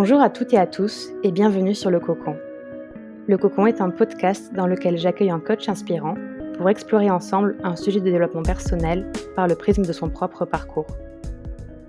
Bonjour 0.00 0.20
à 0.20 0.30
toutes 0.30 0.52
et 0.52 0.58
à 0.58 0.68
tous 0.68 1.08
et 1.24 1.32
bienvenue 1.32 1.74
sur 1.74 1.90
Le 1.90 1.98
Cocon. 1.98 2.36
Le 3.26 3.36
Cocon 3.36 3.66
est 3.66 3.80
un 3.80 3.90
podcast 3.90 4.54
dans 4.54 4.68
lequel 4.68 4.96
j'accueille 4.96 5.32
un 5.32 5.40
coach 5.40 5.68
inspirant 5.68 6.14
pour 6.56 6.70
explorer 6.70 7.10
ensemble 7.10 7.58
un 7.64 7.74
sujet 7.74 7.98
de 7.98 8.04
développement 8.04 8.44
personnel 8.44 9.10
par 9.34 9.48
le 9.48 9.56
prisme 9.56 9.84
de 9.84 9.92
son 9.92 10.08
propre 10.08 10.44
parcours. 10.44 10.86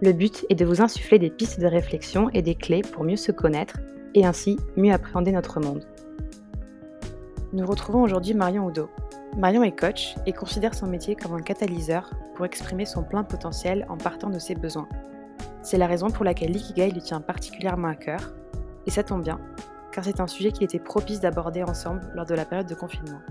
Le 0.01 0.12
but 0.12 0.44
est 0.49 0.56
de 0.56 0.65
vous 0.65 0.81
insuffler 0.81 1.19
des 1.19 1.29
pistes 1.29 1.60
de 1.60 1.67
réflexion 1.67 2.31
et 2.33 2.42
des 2.42 2.56
clés 2.56 2.81
pour 2.81 3.03
mieux 3.03 3.15
se 3.15 3.31
connaître 3.31 3.78
et 4.15 4.26
ainsi 4.26 4.57
mieux 4.76 4.91
appréhender 4.91 5.31
notre 5.31 5.60
monde. 5.60 5.85
Nous 7.53 7.67
retrouvons 7.67 8.01
aujourd'hui 8.01 8.33
Marion 8.33 8.65
Oudot. 8.65 8.89
Marion 9.37 9.62
est 9.62 9.79
coach 9.79 10.15
et 10.26 10.33
considère 10.33 10.73
son 10.73 10.87
métier 10.87 11.15
comme 11.15 11.35
un 11.35 11.44
catalyseur 11.44 12.10
pour 12.33 12.47
exprimer 12.47 12.85
son 12.85 13.03
plein 13.03 13.23
potentiel 13.23 13.85
en 13.87 13.97
partant 13.97 14.31
de 14.31 14.39
ses 14.39 14.55
besoins. 14.55 14.87
C'est 15.62 15.78
la 15.78 15.87
raison 15.87 16.09
pour 16.09 16.23
laquelle 16.23 16.52
l'ikigai 16.52 16.91
lui 16.91 17.02
tient 17.02 17.21
particulièrement 17.21 17.89
à 17.89 17.95
cœur, 17.95 18.34
et 18.85 18.91
ça 18.91 19.03
tombe 19.03 19.23
bien, 19.23 19.39
car 19.91 20.03
c'est 20.03 20.21
un 20.21 20.27
sujet 20.27 20.51
qu'il 20.51 20.63
était 20.63 20.79
propice 20.79 21.20
d'aborder 21.20 21.63
ensemble 21.63 22.01
lors 22.15 22.25
de 22.25 22.34
la 22.34 22.45
période 22.45 22.67
de 22.67 22.75
confinement. 22.75 23.21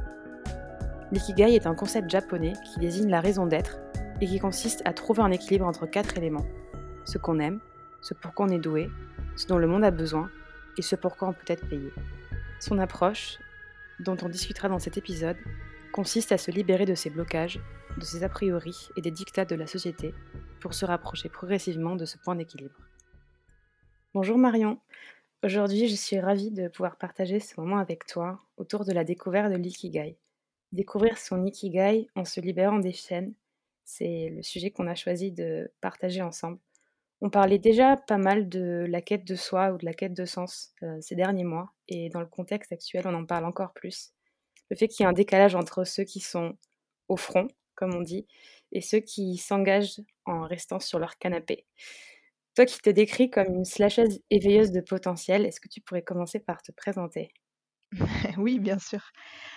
L'ikigai 1.10 1.54
est 1.54 1.66
un 1.66 1.74
concept 1.74 2.10
japonais 2.10 2.52
qui 2.64 2.80
désigne 2.80 3.08
la 3.08 3.22
raison 3.22 3.46
d'être 3.46 3.78
et 4.20 4.26
qui 4.26 4.38
consiste 4.38 4.82
à 4.84 4.92
trouver 4.92 5.22
un 5.22 5.30
équilibre 5.30 5.66
entre 5.66 5.86
quatre 5.86 6.18
éléments. 6.18 6.44
Ce 7.06 7.16
qu'on 7.16 7.38
aime, 7.38 7.60
ce 8.02 8.12
pour 8.12 8.34
quoi 8.34 8.46
on 8.46 8.50
est 8.50 8.58
doué, 8.58 8.90
ce 9.36 9.46
dont 9.46 9.56
le 9.56 9.66
monde 9.66 9.84
a 9.84 9.90
besoin 9.90 10.28
et 10.76 10.82
ce 10.82 10.96
pour 10.96 11.16
quoi 11.16 11.28
on 11.28 11.32
peut 11.32 11.50
être 11.50 11.66
payé. 11.68 11.92
Son 12.60 12.78
approche, 12.78 13.38
dont 14.00 14.16
on 14.22 14.28
discutera 14.28 14.68
dans 14.68 14.78
cet 14.78 14.98
épisode, 14.98 15.36
consiste 15.92 16.32
à 16.32 16.38
se 16.38 16.50
libérer 16.50 16.84
de 16.84 16.94
ses 16.94 17.08
blocages, 17.08 17.58
de 17.96 18.04
ses 18.04 18.22
a 18.22 18.28
priori 18.28 18.90
et 18.96 19.00
des 19.00 19.10
dictats 19.10 19.46
de 19.46 19.54
la 19.54 19.66
société 19.66 20.14
pour 20.60 20.74
se 20.74 20.84
rapprocher 20.84 21.28
progressivement 21.28 21.96
de 21.96 22.04
ce 22.04 22.18
point 22.18 22.34
d'équilibre. 22.34 22.76
Bonjour 24.14 24.38
Marion, 24.38 24.78
aujourd'hui 25.42 25.88
je 25.88 25.94
suis 25.94 26.18
ravie 26.18 26.50
de 26.50 26.68
pouvoir 26.68 26.96
partager 26.96 27.40
ce 27.40 27.60
moment 27.60 27.78
avec 27.78 28.06
toi 28.06 28.40
autour 28.56 28.84
de 28.84 28.92
la 28.92 29.04
découverte 29.04 29.52
de 29.52 29.56
l'ikigai. 29.56 30.16
Découvrir 30.72 31.18
son 31.18 31.44
ikigai 31.44 32.08
en 32.14 32.24
se 32.24 32.40
libérant 32.40 32.78
des 32.78 32.92
chaînes, 32.92 33.34
c'est 33.84 34.30
le 34.30 34.42
sujet 34.42 34.70
qu'on 34.70 34.86
a 34.86 34.94
choisi 34.94 35.32
de 35.32 35.70
partager 35.80 36.22
ensemble. 36.22 36.58
On 37.20 37.30
parlait 37.30 37.58
déjà 37.58 37.96
pas 37.96 38.18
mal 38.18 38.48
de 38.48 38.86
la 38.88 39.00
quête 39.00 39.24
de 39.24 39.34
soi 39.34 39.72
ou 39.72 39.78
de 39.78 39.84
la 39.84 39.94
quête 39.94 40.14
de 40.14 40.24
sens 40.24 40.72
euh, 40.82 40.98
ces 41.00 41.16
derniers 41.16 41.44
mois, 41.44 41.72
et 41.88 42.10
dans 42.10 42.20
le 42.20 42.26
contexte 42.26 42.70
actuel, 42.70 43.06
on 43.06 43.14
en 43.14 43.24
parle 43.24 43.44
encore 43.44 43.72
plus. 43.72 44.12
Le 44.70 44.76
fait 44.76 44.86
qu'il 44.86 45.02
y 45.02 45.06
ait 45.06 45.10
un 45.10 45.14
décalage 45.14 45.54
entre 45.54 45.84
ceux 45.84 46.04
qui 46.04 46.20
sont 46.20 46.56
au 47.08 47.16
front, 47.16 47.48
comme 47.74 47.94
on 47.94 48.02
dit, 48.02 48.26
et 48.72 48.80
ceux 48.80 49.00
qui 49.00 49.36
s'engagent 49.36 50.00
en 50.26 50.42
restant 50.42 50.80
sur 50.80 50.98
leur 50.98 51.18
canapé. 51.18 51.66
Toi 52.54 52.66
qui 52.66 52.78
te 52.80 52.90
décris 52.90 53.30
comme 53.30 53.54
une 53.54 53.64
slasheuse 53.64 54.20
éveilleuse 54.30 54.72
de 54.72 54.80
potentiel, 54.82 55.46
est-ce 55.46 55.60
que 55.60 55.68
tu 55.68 55.80
pourrais 55.80 56.02
commencer 56.02 56.40
par 56.40 56.62
te 56.62 56.72
présenter? 56.72 57.32
Oui, 58.38 58.58
bien 58.58 58.78
sûr. 58.78 59.10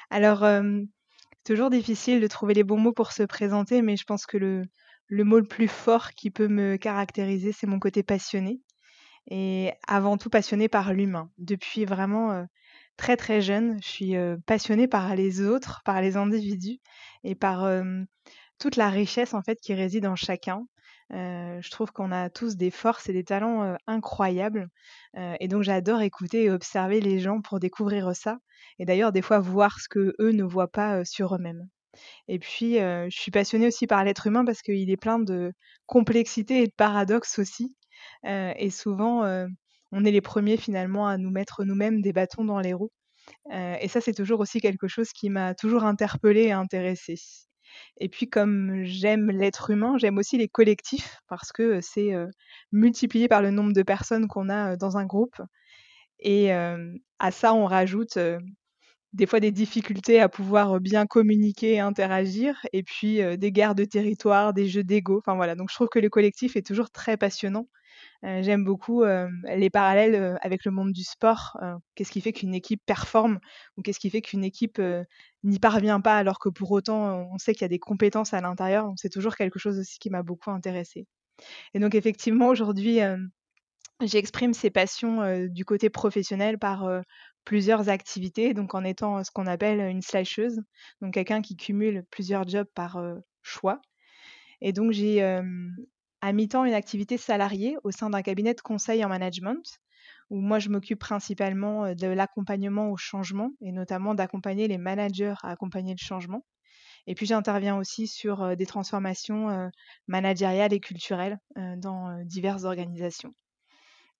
Alors, 0.09 0.39
c'est 0.43 1.53
toujours 1.53 1.69
difficile 1.69 2.21
de 2.21 2.27
trouver 2.27 2.53
les 2.53 2.63
bons 2.63 2.79
mots 2.79 2.93
pour 2.93 3.11
se 3.11 3.23
présenter, 3.23 3.81
mais 3.81 3.97
je 3.97 4.05
pense 4.05 4.25
que 4.25 4.37
le, 4.37 4.63
le 5.07 5.23
mot 5.23 5.39
le 5.39 5.47
plus 5.47 5.67
fort 5.67 6.11
qui 6.11 6.31
peut 6.31 6.47
me 6.47 6.77
caractériser, 6.77 7.51
c'est 7.51 7.67
mon 7.67 7.79
côté 7.79 8.03
passionné. 8.03 8.61
Et 9.29 9.71
avant 9.87 10.17
tout 10.17 10.29
passionné 10.29 10.69
par 10.69 10.93
l'humain. 10.93 11.31
Depuis 11.37 11.85
vraiment 11.85 12.45
très 12.97 13.17
très 13.17 13.41
jeune, 13.41 13.79
je 13.83 13.87
suis 13.87 14.15
passionnée 14.47 14.87
par 14.87 15.15
les 15.15 15.41
autres, 15.41 15.81
par 15.85 16.01
les 16.01 16.17
individus 16.17 16.79
et 17.23 17.35
par 17.35 17.65
toute 18.61 18.75
la 18.75 18.89
richesse 18.89 19.33
en 19.33 19.41
fait 19.41 19.59
qui 19.59 19.73
réside 19.73 20.05
en 20.05 20.15
chacun. 20.15 20.65
je 21.09 21.69
trouve 21.71 21.91
qu'on 21.91 22.11
a 22.11 22.29
tous 22.29 22.55
des 22.55 22.71
forces 22.71 23.09
et 23.09 23.13
des 23.13 23.23
talents 23.23 23.75
incroyables. 23.87 24.69
et 25.15 25.47
donc 25.47 25.63
j'adore 25.63 26.01
écouter 26.01 26.43
et 26.43 26.51
observer 26.51 27.01
les 27.01 27.19
gens 27.19 27.41
pour 27.41 27.59
découvrir 27.59 28.15
ça. 28.15 28.37
Et 28.79 28.85
d'ailleurs, 28.85 29.11
des 29.11 29.23
fois, 29.23 29.39
voir 29.39 29.79
ce 29.79 29.89
que 29.89 30.15
eux 30.19 30.31
ne 30.31 30.43
voient 30.43 30.71
pas 30.71 31.03
sur 31.05 31.35
eux-mêmes. 31.35 31.67
Et 32.27 32.39
puis, 32.39 32.75
je 32.75 33.09
suis 33.09 33.31
passionnée 33.31 33.67
aussi 33.67 33.87
par 33.87 34.03
l'être 34.03 34.27
humain 34.27 34.45
parce 34.45 34.61
qu'il 34.61 34.89
est 34.89 34.97
plein 34.97 35.19
de 35.19 35.53
complexité 35.87 36.61
et 36.63 36.67
de 36.67 36.73
paradoxes 36.77 37.39
aussi. 37.39 37.75
et 38.23 38.69
souvent, 38.69 39.25
on 39.91 40.05
est 40.05 40.11
les 40.11 40.21
premiers 40.21 40.57
finalement 40.57 41.07
à 41.07 41.17
nous 41.17 41.31
mettre 41.31 41.63
nous-mêmes 41.65 42.01
des 42.01 42.13
bâtons 42.13 42.45
dans 42.45 42.59
les 42.59 42.73
roues. 42.73 42.91
et 43.51 43.87
ça, 43.89 44.01
c'est 44.01 44.13
toujours 44.13 44.39
aussi 44.41 44.61
quelque 44.61 44.87
chose 44.87 45.11
qui 45.13 45.29
m'a 45.31 45.55
toujours 45.55 45.83
interpellée 45.85 46.45
et 46.45 46.51
intéressée. 46.53 47.17
Et 47.97 48.09
puis 48.09 48.29
comme 48.29 48.83
j'aime 48.83 49.31
l'être 49.31 49.69
humain, 49.71 49.97
j'aime 49.97 50.17
aussi 50.17 50.37
les 50.37 50.47
collectifs 50.47 51.19
parce 51.27 51.51
que 51.51 51.81
c'est 51.81 52.13
multiplié 52.71 53.27
par 53.27 53.41
le 53.41 53.51
nombre 53.51 53.73
de 53.73 53.83
personnes 53.83 54.27
qu'on 54.27 54.49
a 54.49 54.75
dans 54.77 54.97
un 54.97 55.05
groupe. 55.05 55.41
Et 56.19 56.51
à 56.53 57.31
ça, 57.31 57.53
on 57.53 57.65
rajoute 57.65 58.17
des 59.13 59.25
fois 59.25 59.39
des 59.41 59.51
difficultés 59.51 60.21
à 60.21 60.29
pouvoir 60.29 60.79
bien 60.79 61.05
communiquer 61.07 61.73
et 61.75 61.79
interagir, 61.81 62.55
et 62.73 62.83
puis 62.83 63.19
des 63.37 63.51
guerres 63.51 63.75
de 63.75 63.85
territoire, 63.85 64.53
des 64.53 64.67
jeux 64.67 64.83
d'ego. 64.83 65.19
Enfin 65.19 65.35
voilà, 65.35 65.55
donc 65.55 65.69
je 65.69 65.75
trouve 65.75 65.89
que 65.89 65.99
le 65.99 66.09
collectif 66.09 66.55
est 66.55 66.65
toujours 66.65 66.91
très 66.91 67.17
passionnant. 67.17 67.67
J'aime 68.23 68.63
beaucoup 68.63 69.03
les 69.03 69.69
parallèles 69.71 70.37
avec 70.41 70.63
le 70.65 70.71
monde 70.71 70.91
du 70.91 71.03
sport. 71.03 71.57
qu'est-ce 71.95 72.11
qui 72.11 72.21
fait 72.21 72.33
qu'une 72.33 72.53
équipe 72.53 72.81
performe 72.85 73.39
ou 73.77 73.81
qu'est-ce 73.81 73.99
qui 73.99 74.11
fait 74.11 74.21
qu'une 74.21 74.43
équipe 74.43 74.79
n'y 75.43 75.59
parvient 75.59 76.01
pas 76.01 76.17
alors 76.17 76.37
que 76.37 76.49
pour 76.49 76.71
autant 76.71 77.27
on 77.33 77.37
sait 77.39 77.53
qu'il 77.53 77.63
y 77.63 77.65
a 77.65 77.69
des 77.69 77.79
compétences 77.79 78.33
à 78.33 78.41
l'intérieur. 78.41 78.91
C'est 78.95 79.09
toujours 79.09 79.35
quelque 79.35 79.57
chose 79.57 79.79
aussi 79.79 79.97
qui 79.97 80.11
m'a 80.11 80.21
beaucoup 80.21 80.51
intéressée. 80.51 81.07
Et 81.73 81.79
donc 81.79 81.95
effectivement 81.95 82.49
aujourd'hui 82.49 82.99
j'exprime 84.01 84.53
ces 84.53 84.69
passions 84.69 85.47
du 85.47 85.65
côté 85.65 85.89
professionnel 85.89 86.59
par 86.59 86.87
plusieurs 87.43 87.89
activités, 87.89 88.53
donc 88.53 88.75
en 88.75 88.83
étant 88.83 89.23
ce 89.23 89.31
qu'on 89.31 89.47
appelle 89.47 89.79
une 89.79 90.03
slasheuse, 90.03 90.61
donc 91.01 91.15
quelqu'un 91.15 91.41
qui 91.41 91.55
cumule 91.55 92.05
plusieurs 92.11 92.47
jobs 92.47 92.69
par 92.75 93.01
choix. 93.41 93.81
Et 94.61 94.73
donc 94.73 94.91
j'ai 94.91 95.41
à 96.21 96.33
mi-temps 96.33 96.65
une 96.65 96.73
activité 96.73 97.17
salariée 97.17 97.77
au 97.83 97.91
sein 97.91 98.09
d'un 98.09 98.21
cabinet 98.21 98.53
de 98.53 98.61
conseil 98.61 99.03
en 99.03 99.09
management, 99.09 99.79
où 100.29 100.39
moi 100.39 100.59
je 100.59 100.69
m'occupe 100.69 100.99
principalement 100.99 101.93
de 101.93 102.07
l'accompagnement 102.07 102.89
au 102.89 102.97
changement, 102.97 103.51
et 103.61 103.71
notamment 103.71 104.15
d'accompagner 104.15 104.67
les 104.67 104.77
managers 104.77 105.33
à 105.43 105.51
accompagner 105.51 105.93
le 105.93 106.03
changement. 106.03 106.45
Et 107.07 107.15
puis 107.15 107.25
j'interviens 107.25 107.77
aussi 107.77 108.07
sur 108.07 108.55
des 108.55 108.65
transformations 108.65 109.71
managériales 110.07 110.73
et 110.73 110.79
culturelles 110.79 111.39
dans 111.77 112.23
diverses 112.23 112.63
organisations. 112.63 113.33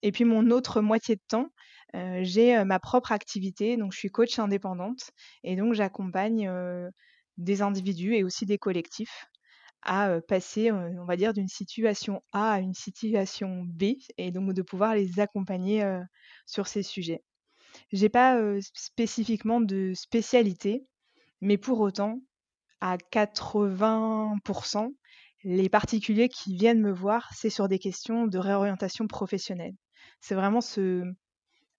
Et 0.02 0.12
puis 0.12 0.26
mon 0.26 0.50
autre 0.50 0.82
moitié 0.82 1.16
de 1.16 1.22
temps, 1.28 1.50
j'ai 1.94 2.64
ma 2.64 2.80
propre 2.80 3.12
activité, 3.12 3.78
donc 3.78 3.94
je 3.94 4.00
suis 4.00 4.10
coach 4.10 4.40
indépendante 4.40 5.12
et 5.44 5.56
donc 5.56 5.74
j'accompagne 5.74 6.52
des 7.38 7.62
individus 7.62 8.16
et 8.16 8.24
aussi 8.24 8.48
des 8.48 8.58
collectifs 8.58 9.28
à 9.84 10.22
passer, 10.22 10.72
on 10.72 11.06
va 11.06 11.16
dire, 11.16 11.34
d'une 11.34 11.48
situation 11.48 12.22
A 12.32 12.54
à 12.54 12.60
une 12.60 12.74
situation 12.74 13.64
B 13.66 13.96
et 14.18 14.32
donc 14.32 14.54
de 14.54 14.62
pouvoir 14.62 14.96
les 14.96 15.20
accompagner 15.20 15.84
sur 16.46 16.68
ces 16.68 16.84
sujets. 16.84 17.24
J'ai 17.92 18.10
pas 18.10 18.40
spécifiquement 18.62 19.62
de 19.62 19.94
spécialité, 19.96 20.86
mais 21.42 21.58
pour 21.58 21.80
autant, 21.80 22.22
à 22.82 22.98
80%, 22.98 24.94
les 25.44 25.70
particuliers 25.70 26.30
qui 26.30 26.56
viennent 26.56 26.82
me 26.82 26.92
voir, 26.92 27.32
c'est 27.34 27.50
sur 27.50 27.68
des 27.68 27.80
questions 27.80 28.28
de 28.28 28.38
réorientation 28.38 29.08
professionnelle. 29.08 29.74
C'est 30.20 30.36
vraiment 30.36 30.62
ce, 30.62 31.04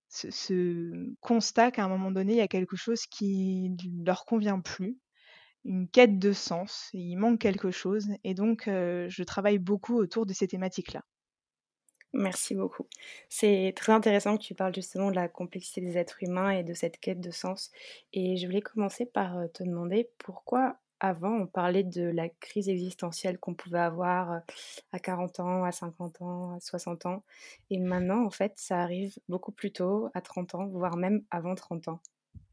ce, 0.08 1.14
constat 1.20 1.70
qu'à 1.70 1.84
un 1.84 1.88
moment 1.88 2.10
donné, 2.10 2.32
il 2.32 2.38
y 2.38 2.42
a 2.42 2.48
quelque 2.48 2.76
chose 2.76 3.02
qui 3.06 3.70
ne 3.70 4.04
leur 4.04 4.24
convient 4.24 4.60
plus, 4.60 4.98
une 5.64 5.88
quête 5.88 6.18
de 6.18 6.32
sens, 6.32 6.90
il 6.92 7.16
manque 7.16 7.38
quelque 7.38 7.70
chose, 7.70 8.08
et 8.24 8.34
donc 8.34 8.64
je 8.66 9.22
travaille 9.22 9.58
beaucoup 9.58 9.96
autour 9.96 10.26
de 10.26 10.32
ces 10.32 10.48
thématiques-là. 10.48 11.02
Merci 12.14 12.54
beaucoup. 12.54 12.86
C'est 13.30 13.72
très 13.74 13.92
intéressant 13.92 14.36
que 14.36 14.42
tu 14.42 14.54
parles 14.54 14.74
justement 14.74 15.10
de 15.10 15.16
la 15.16 15.28
complexité 15.28 15.80
des 15.80 15.96
êtres 15.96 16.22
humains 16.22 16.50
et 16.50 16.62
de 16.62 16.74
cette 16.74 17.00
quête 17.00 17.20
de 17.22 17.30
sens. 17.30 17.70
Et 18.12 18.36
je 18.36 18.44
voulais 18.46 18.60
commencer 18.60 19.06
par 19.06 19.50
te 19.54 19.62
demander 19.62 20.10
pourquoi 20.18 20.78
avant, 21.00 21.32
on 21.32 21.46
parlait 21.46 21.82
de 21.82 22.02
la 22.02 22.28
crise 22.28 22.68
existentielle 22.68 23.38
qu'on 23.38 23.54
pouvait 23.54 23.80
avoir 23.80 24.42
à 24.92 24.98
40 25.00 25.40
ans, 25.40 25.64
à 25.64 25.72
50 25.72 26.22
ans, 26.22 26.52
à 26.52 26.60
60 26.60 27.06
ans. 27.06 27.24
Et 27.70 27.78
maintenant, 27.78 28.24
en 28.24 28.30
fait, 28.30 28.52
ça 28.56 28.80
arrive 28.80 29.18
beaucoup 29.28 29.50
plus 29.50 29.72
tôt, 29.72 30.10
à 30.14 30.20
30 30.20 30.54
ans, 30.54 30.66
voire 30.66 30.96
même 30.96 31.24
avant 31.30 31.54
30 31.54 31.88
ans. 31.88 32.00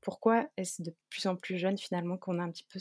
Pourquoi 0.01 0.49
est-ce 0.57 0.81
de 0.81 0.93
plus 1.09 1.27
en 1.27 1.35
plus 1.35 1.57
jeune 1.57 1.77
finalement 1.77 2.17
qu'on 2.17 2.39
a 2.39 2.43
un 2.43 2.51
petit 2.51 2.65
peu 2.69 2.79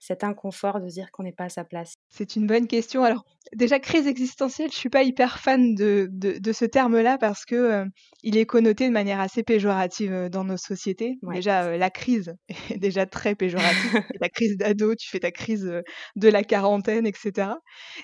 cet 0.00 0.24
inconfort 0.24 0.80
de 0.80 0.88
dire 0.88 1.10
qu'on 1.12 1.22
n'est 1.24 1.32
pas 1.32 1.44
à 1.44 1.48
sa 1.48 1.64
place? 1.64 1.94
C'est 2.10 2.34
une 2.34 2.48
bonne 2.48 2.66
question. 2.66 3.04
Alors, 3.04 3.24
déjà, 3.54 3.78
crise 3.78 4.08
existentielle, 4.08 4.70
je 4.72 4.76
suis 4.76 4.88
pas 4.88 5.04
hyper 5.04 5.38
fan 5.38 5.76
de, 5.76 6.08
de, 6.10 6.52
ce 6.52 6.64
terme-là 6.64 7.18
parce 7.18 7.44
que 7.44 7.54
euh, 7.54 7.84
il 8.24 8.36
est 8.36 8.46
connoté 8.46 8.88
de 8.88 8.92
manière 8.92 9.20
assez 9.20 9.44
péjorative 9.44 10.12
euh, 10.12 10.28
dans 10.28 10.42
nos 10.42 10.56
sociétés. 10.56 11.18
déjà, 11.32 11.64
euh, 11.66 11.76
la 11.76 11.88
crise 11.88 12.34
est 12.70 12.78
déjà 12.78 13.06
très 13.06 13.36
péjorative. 13.36 14.02
la 14.20 14.28
crise 14.28 14.56
d'ado, 14.56 14.96
tu 14.96 15.08
fais 15.08 15.20
ta 15.20 15.30
crise 15.30 15.72
de 16.16 16.28
la 16.28 16.42
quarantaine, 16.42 17.06
etc. 17.06 17.52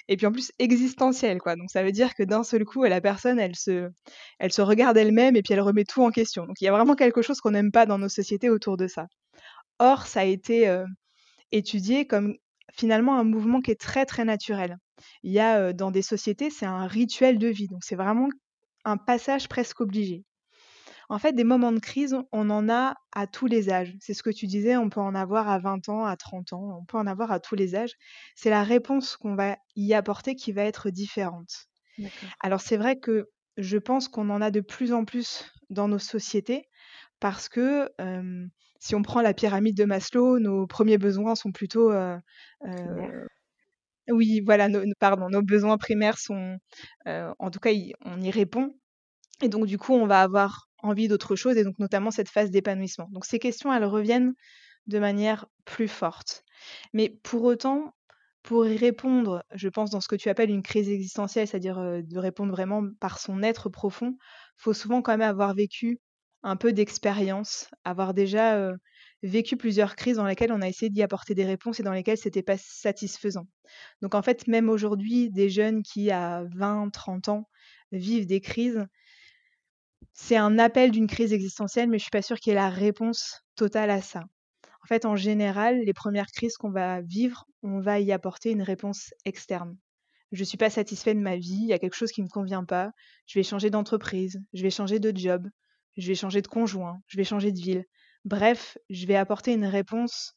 Et 0.06 0.17
puis 0.17 0.26
en 0.26 0.32
plus, 0.32 0.52
existentielle, 0.61 1.38
quoi. 1.38 1.56
Donc 1.56 1.70
ça 1.70 1.82
veut 1.82 1.93
dire 1.93 2.14
que 2.14 2.23
d'un 2.23 2.44
seul 2.44 2.64
coup, 2.64 2.85
la 2.85 3.00
personne, 3.00 3.41
elle 3.41 3.56
se, 3.56 3.88
elle 4.38 4.52
se 4.52 4.62
regarde 4.62 4.97
elle-même 4.97 5.35
et 5.35 5.43
puis 5.43 5.52
elle 5.52 5.61
remet 5.61 5.85
tout 5.85 6.02
en 6.05 6.11
question. 6.11 6.47
Donc 6.47 6.61
il 6.61 6.64
y 6.64 6.69
a 6.69 6.73
vraiment 6.73 6.94
quelque 6.94 7.23
chose 7.23 7.41
qu'on 7.41 7.50
n'aime 7.50 7.73
pas 7.73 7.87
dans 7.87 7.99
nos 7.99 8.09
sociétés 8.09 8.50
autour 8.50 8.76
de 8.76 8.87
ça. 8.87 9.06
Or, 9.81 10.06
ça 10.06 10.20
a 10.20 10.25
été 10.25 10.73
étudié 11.52 12.06
comme 12.06 12.37
finalement 12.72 13.18
un 13.18 13.24
mouvement 13.24 13.60
qui 13.60 13.70
est 13.70 13.80
très 13.80 14.06
très 14.06 14.24
naturel. 14.24 14.78
Il 15.22 15.32
y 15.32 15.40
a 15.40 15.72
dans 15.72 15.90
des 15.90 16.02
sociétés, 16.02 16.50
c'est 16.50 16.66
un 16.66 16.86
rituel 16.86 17.38
de 17.38 17.48
vie, 17.48 17.68
donc 17.68 17.84
c'est 17.84 17.96
vraiment 17.96 18.28
un 18.84 18.96
passage 18.96 19.48
presque 19.48 19.80
obligé. 19.80 20.24
En 21.08 21.18
fait, 21.18 21.32
des 21.32 21.44
moments 21.44 21.72
de 21.72 21.78
crise, 21.78 22.16
on 22.32 22.50
en 22.50 22.68
a 22.68 22.96
à 23.12 23.26
tous 23.28 23.46
les 23.46 23.70
âges. 23.70 23.94
C'est 24.00 24.14
ce 24.14 24.24
que 24.24 24.30
tu 24.30 24.46
disais, 24.46 24.76
on 24.76 24.88
peut 24.88 25.00
en 25.00 25.14
avoir 25.14 25.48
à 25.48 25.58
20 25.58 25.88
ans, 25.88 26.04
à 26.04 26.16
30 26.16 26.52
ans, 26.52 26.78
on 26.80 26.84
peut 26.84 26.98
en 26.98 27.06
avoir 27.06 27.30
à 27.30 27.38
tous 27.38 27.54
les 27.54 27.76
âges. 27.76 27.94
C'est 28.34 28.50
la 28.50 28.64
réponse 28.64 29.16
qu'on 29.16 29.36
va 29.36 29.56
y 29.76 29.94
apporter 29.94 30.34
qui 30.34 30.50
va 30.52 30.64
être 30.64 30.90
différente. 30.90 31.66
Alors 32.40 32.60
c'est 32.60 32.76
vrai 32.76 32.98
que 32.98 33.28
je 33.56 33.78
pense 33.78 34.08
qu'on 34.08 34.30
en 34.30 34.42
a 34.42 34.50
de 34.50 34.60
plus 34.60 34.92
en 34.92 35.04
plus 35.04 35.50
dans 35.70 35.88
nos 35.88 35.98
sociétés 35.98 36.68
parce 37.20 37.48
que 37.48 37.88
si 38.78 38.94
on 38.94 39.02
prend 39.02 39.23
la 39.23 39.34
pyramide 39.34 39.76
de 39.76 39.84
Maslow, 39.84 40.38
nos 40.38 40.67
premiers 40.67 40.99
besoins 40.99 41.34
sont 41.34 41.52
plutôt 41.52 41.93
oui, 44.08 44.40
voilà, 44.44 44.69
nos, 44.69 44.84
pardon, 45.00 45.28
nos 45.28 45.43
besoins 45.43 45.78
primaires 45.78 46.19
sont, 46.19 46.58
en 47.06 47.50
tout 47.50 47.61
cas, 47.61 47.70
on 48.05 48.20
y 48.20 48.31
répond. 48.31 48.75
Et 49.43 49.49
donc, 49.49 49.67
du 49.67 49.78
coup, 49.78 49.93
on 49.94 50.06
va 50.06 50.23
avoir 50.23 50.69
envie 50.82 51.08
d'autre 51.08 51.37
chose, 51.37 51.56
et 51.56 51.64
donc 51.64 51.78
notamment 51.78 52.11
cette 52.11 52.28
phase 52.28 52.50
d'épanouissement. 52.50 53.08
Donc, 53.11 53.25
ces 53.25 53.38
questions, 53.38 53.73
elles 53.73 53.84
reviennent 53.84 54.34
de 54.87 54.99
manière 54.99 55.46
plus 55.64 55.88
forte. 55.88 56.44
Mais 56.93 57.08
pour 57.23 57.43
autant, 57.43 57.94
pour 58.44 58.67
y 58.67 58.76
répondre, 58.76 59.44
je 59.52 59.69
pense, 59.69 59.90
dans 59.90 60.00
ce 60.00 60.06
que 60.06 60.14
tu 60.14 60.28
appelles 60.28 60.50
une 60.50 60.62
crise 60.62 60.88
existentielle, 60.88 61.49
c'est-à-dire 61.49 61.81
de 61.81 62.19
répondre 62.19 62.52
vraiment 62.52 62.84
par 63.00 63.19
son 63.19 63.43
être 63.43 63.69
profond, 63.69 64.17
il 64.19 64.62
faut 64.62 64.73
souvent 64.73 65.02
quand 65.02 65.12
même 65.12 65.28
avoir 65.28 65.52
vécu 65.55 65.99
un 66.46 66.54
peu 66.54 66.72
d'expérience, 66.72 67.69
avoir 67.84 68.14
déjà 68.14 68.70
vécu 69.25 69.56
plusieurs 69.56 69.96
crises 69.96 70.16
dans 70.16 70.26
lesquelles 70.26 70.52
on 70.52 70.62
a 70.62 70.69
essayé 70.69 70.90
d'y 70.90 71.02
apporter 71.02 71.34
des 71.34 71.44
réponses 71.44 71.81
et 71.81 71.82
dans 71.82 71.93
lesquelles 71.93 72.19
c'était 72.19 72.43
pas 72.43 72.56
satisfaisant. 72.56 73.48
Donc 74.00 74.14
en 74.14 74.22
fait, 74.22 74.46
même 74.46 74.69
aujourd'hui, 74.69 75.28
des 75.31 75.50
jeunes 75.50 75.82
qui 75.82 76.12
à 76.12 76.44
20, 76.54 76.90
30 76.90 77.28
ans 77.31 77.48
vivent 77.90 78.26
des 78.26 78.40
crises, 78.40 78.87
c'est 80.14 80.37
un 80.37 80.58
appel 80.60 80.93
d'une 80.93 81.08
crise 81.08 81.32
existentielle, 81.32 81.88
mais 81.88 81.98
je 81.98 82.04
suis 82.04 82.10
pas 82.10 82.22
sûre 82.22 82.38
qu'il 82.38 82.52
y 82.52 82.56
ait 82.56 82.60
la 82.60 82.70
réponse 82.70 83.42
totale 83.56 83.90
à 83.90 84.00
ça. 84.00 84.22
En 84.84 84.87
fait, 84.87 85.04
en 85.04 85.16
général, 85.16 85.81
les 85.81 85.92
premières 85.92 86.31
crises 86.31 86.56
qu'on 86.56 86.70
va 86.70 87.00
vivre, 87.00 87.44
on 87.64 87.81
va 87.81 87.99
y 87.99 88.12
apporter 88.12 88.52
une 88.52 88.62
réponse 88.62 89.12
externe. 89.25 89.76
Je 90.31 90.40
ne 90.40 90.44
suis 90.44 90.58
pas 90.58 90.70
satisfait 90.70 91.14
de 91.14 91.20
ma 91.20 91.37
vie, 91.37 91.58
il 91.62 91.66
y 91.66 91.72
a 91.72 91.81
quelque 91.81 91.96
chose 91.96 92.12
qui 92.12 92.20
ne 92.20 92.26
me 92.26 92.31
convient 92.31 92.64
pas, 92.64 92.92
je 93.26 93.37
vais 93.37 93.42
changer 93.42 93.69
d'entreprise, 93.69 94.40
je 94.52 94.62
vais 94.62 94.70
changer 94.70 95.00
de 95.00 95.16
job, 95.16 95.49
je 95.96 96.08
vais 96.08 96.14
changer 96.14 96.43
de 96.43 96.48
conjoint, 96.48 97.00
je 97.06 97.16
vais 97.16 97.25
changer 97.25 97.52
de 97.52 97.58
ville. 97.58 97.84
Bref, 98.25 98.78
je 98.90 99.06
vais 99.06 99.16
apporter 99.16 99.52
une 99.52 99.66
réponse 99.66 100.34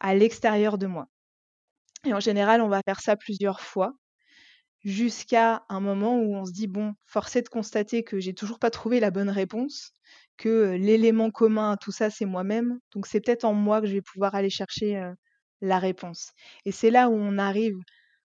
à 0.00 0.14
l'extérieur 0.14 0.78
de 0.78 0.86
moi. 0.86 1.06
Et 2.06 2.14
en 2.14 2.20
général, 2.20 2.62
on 2.62 2.68
va 2.68 2.80
faire 2.84 3.00
ça 3.00 3.16
plusieurs 3.16 3.60
fois 3.60 3.92
jusqu'à 4.84 5.64
un 5.68 5.80
moment 5.80 6.16
où 6.18 6.34
on 6.34 6.44
se 6.44 6.52
dit 6.52 6.66
bon, 6.66 6.94
forcé 7.06 7.42
de 7.42 7.48
constater 7.48 8.02
que 8.02 8.18
j'ai 8.18 8.34
toujours 8.34 8.58
pas 8.58 8.70
trouvé 8.70 9.00
la 9.00 9.10
bonne 9.10 9.28
réponse, 9.28 9.92
que 10.38 10.72
l'élément 10.72 11.30
commun 11.30 11.72
à 11.72 11.76
tout 11.76 11.92
ça 11.92 12.10
c'est 12.10 12.24
moi-même. 12.24 12.78
Donc 12.94 13.06
c'est 13.06 13.20
peut-être 13.20 13.44
en 13.44 13.52
moi 13.52 13.80
que 13.80 13.86
je 13.86 13.92
vais 13.94 14.02
pouvoir 14.02 14.34
aller 14.34 14.50
chercher 14.50 15.02
la 15.60 15.78
réponse. 15.78 16.32
Et 16.64 16.72
c'est 16.72 16.90
là 16.90 17.10
où 17.10 17.14
on 17.14 17.38
arrive 17.38 17.76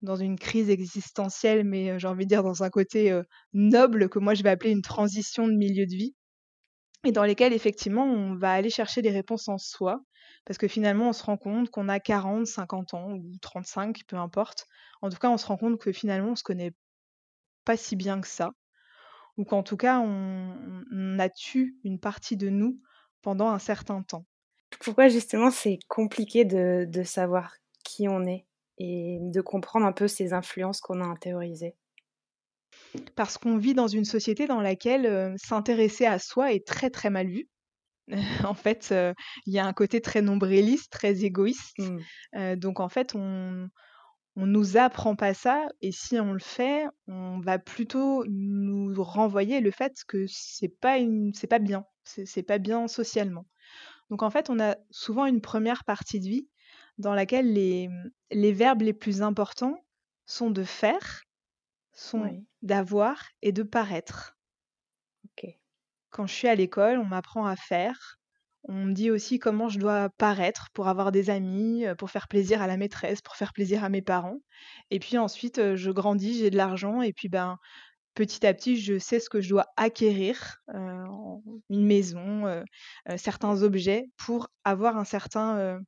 dans 0.02 0.16
une 0.16 0.38
crise 0.40 0.72
existentielle, 0.72 1.64
mais 1.64 2.00
j'ai 2.00 2.08
envie 2.08 2.26
de 2.26 2.30
dire 2.30 2.44
dans 2.44 2.64
un 2.64 2.70
côté 2.72 3.16
noble 3.54 4.10
que 4.10 4.18
moi 4.18 4.34
je 4.34 4.42
vais 4.44 4.50
appeler 4.50 4.72
une 4.72 4.82
transition 4.82 5.48
de 5.48 5.54
milieu 5.54 5.86
de 5.86 5.96
vie 5.96 6.16
et 7.04 7.12
dans 7.12 7.24
lesquels 7.24 7.54
effectivement 7.54 8.06
on 8.06 8.36
va 8.36 8.52
aller 8.52 8.70
chercher 8.70 9.02
des 9.02 9.12
réponses 9.12 9.48
en 9.48 9.58
soi, 9.58 10.02
parce 10.46 10.58
que 10.58 10.68
finalement 10.68 11.10
on 11.10 11.14
se 11.14 11.24
rend 11.24 11.38
compte 11.38 11.70
qu'on 11.70 11.90
a 11.90 12.00
40, 12.00 12.46
50 12.46 12.94
ans 12.94 13.12
ou 13.14 13.32
35, 13.42 14.02
peu 14.08 14.18
importe. 14.18 14.68
En 15.02 15.10
tout 15.10 15.18
cas, 15.18 15.30
on 15.30 15.38
se 15.38 15.46
rend 15.46 15.58
compte 15.58 15.80
que 15.80 15.92
finalement 15.92 16.32
on 16.32 16.36
se 16.36 16.44
connaît 16.44 16.74
pas 17.66 17.78
si 17.78 17.96
bien 17.96 18.22
que 18.22 18.28
ça, 18.28 18.52
ou 19.38 19.46
qu'en 19.46 19.64
tout 19.64 19.78
cas 19.78 20.00
on, 20.00 21.20
a 21.20 21.30
tué 21.30 21.76
une 21.84 22.00
partie 22.00 22.38
de 22.38 22.50
nous 22.50 22.80
pendant 23.22 23.50
un 23.50 23.60
certain 23.60 24.02
temps. 24.04 24.26
Pourquoi 24.80 25.10
justement 25.10 25.52
c'est 25.52 25.80
compliqué 25.88 26.46
de, 26.46 26.86
de 26.90 27.04
savoir 27.04 27.56
qui 27.84 28.08
on 28.08 28.26
est 28.26 28.48
et 28.80 29.20
de 29.22 29.42
comprendre 29.42 29.86
un 29.86 29.92
peu 29.92 30.08
ces 30.08 30.34
influences 30.34 30.82
qu'on 30.82 31.02
a 31.02 31.06
intériorisées? 31.06 31.76
Parce 33.16 33.38
qu'on 33.38 33.58
vit 33.58 33.74
dans 33.74 33.88
une 33.88 34.06
société 34.06 34.48
dans 34.48 34.62
laquelle 34.62 35.36
s'intéresser 35.38 36.06
à 36.06 36.20
soi 36.20 36.54
est 36.54 36.66
très 36.66 36.90
très 36.90 37.10
mal 37.10 37.28
vu. 37.28 37.48
en 38.44 38.54
fait, 38.54 38.94
il 39.46 39.54
y 39.54 39.60
a 39.60 39.66
un 39.66 39.74
côté 39.74 40.02
très 40.02 40.22
nombriliste, 40.22 40.92
très 40.92 41.24
égoïste. 41.24 41.78
Mmh. 42.34 42.56
donc 42.56 42.80
en 42.80 42.90
fait, 42.90 43.16
on 43.16 43.70
on 44.36 44.46
nous 44.46 44.78
apprend 44.78 45.16
pas 45.16 45.34
ça 45.34 45.68
et 45.82 45.92
si 45.92 46.20
on 46.20 46.34
le 46.34 46.40
fait, 46.40 46.86
on 47.08 47.40
va 47.40 47.60
plutôt 47.60 48.24
nous 48.28 48.94
renvoyer 49.04 49.60
le 49.60 49.72
fait 49.72 49.94
que 50.08 50.26
c'est 50.28 50.70
pas 50.80 50.98
une 50.98 51.34
c'est 51.34 51.48
pas 51.48 51.60
bien, 51.60 51.86
c'est 52.04 52.44
pas 52.44 52.58
bien 52.58 52.88
socialement. 52.88 53.46
Donc 54.10 54.24
en 54.24 54.30
fait, 54.30 54.50
on 54.50 54.60
a 54.60 54.78
souvent 54.90 55.26
une 55.26 55.42
première 55.42 55.84
partie 55.84 56.20
de 56.20 56.28
vie 56.28 56.48
dans 56.98 57.14
laquelle 57.14 57.54
les 57.54 57.90
les 58.32 58.54
verbes 58.54 58.84
les 58.84 58.94
plus 58.94 59.22
importants 59.22 59.78
sont 60.26 60.50
de 60.50 60.64
faire 60.64 61.24
sont 61.94 62.44
d'avoir 62.62 63.24
et 63.42 63.52
de 63.52 63.64
paraître. 63.64 64.38
Quand 66.10 66.28
je 66.28 66.34
suis 66.34 66.50
à 66.50 66.56
l'école, 66.56 66.98
on 66.98 67.06
m'apprend 67.06 67.46
à 67.46 67.56
faire. 67.56 68.20
On 68.64 68.74
me 68.74 68.94
dit 68.94 69.10
aussi 69.10 69.40
comment 69.40 69.70
je 69.70 69.80
dois 69.80 70.10
paraître 70.18 70.70
pour 70.74 70.90
avoir 70.90 71.12
des 71.12 71.30
amis, 71.30 71.86
pour 71.98 72.12
faire 72.12 72.28
plaisir 72.28 72.62
à 72.62 72.68
la 72.68 72.76
maîtresse, 72.76 73.22
pour 73.22 73.36
faire 73.36 73.54
plaisir 73.54 73.84
à 73.84 73.90
mes 73.90 74.02
parents. 74.02 74.40
Et 74.90 75.00
puis 75.00 75.18
ensuite, 75.18 75.76
je 75.76 75.90
grandis, 75.90 76.40
j'ai 76.40 76.50
de 76.50 76.58
l'argent 76.58 77.02
et 77.02 77.14
puis 77.14 77.30
ben 77.30 77.58
petit 78.14 78.46
à 78.46 78.54
petit, 78.54 78.76
je 78.76 79.00
sais 79.00 79.22
ce 79.22 79.30
que 79.30 79.40
je 79.40 79.48
dois 79.48 79.68
acquérir, 79.78 80.62
une 80.68 81.86
maison, 81.86 82.64
certains 83.16 83.64
objets 83.64 84.10
pour 84.18 84.50
avoir 84.66 84.98
un 84.98 85.06
certain, 85.06 85.80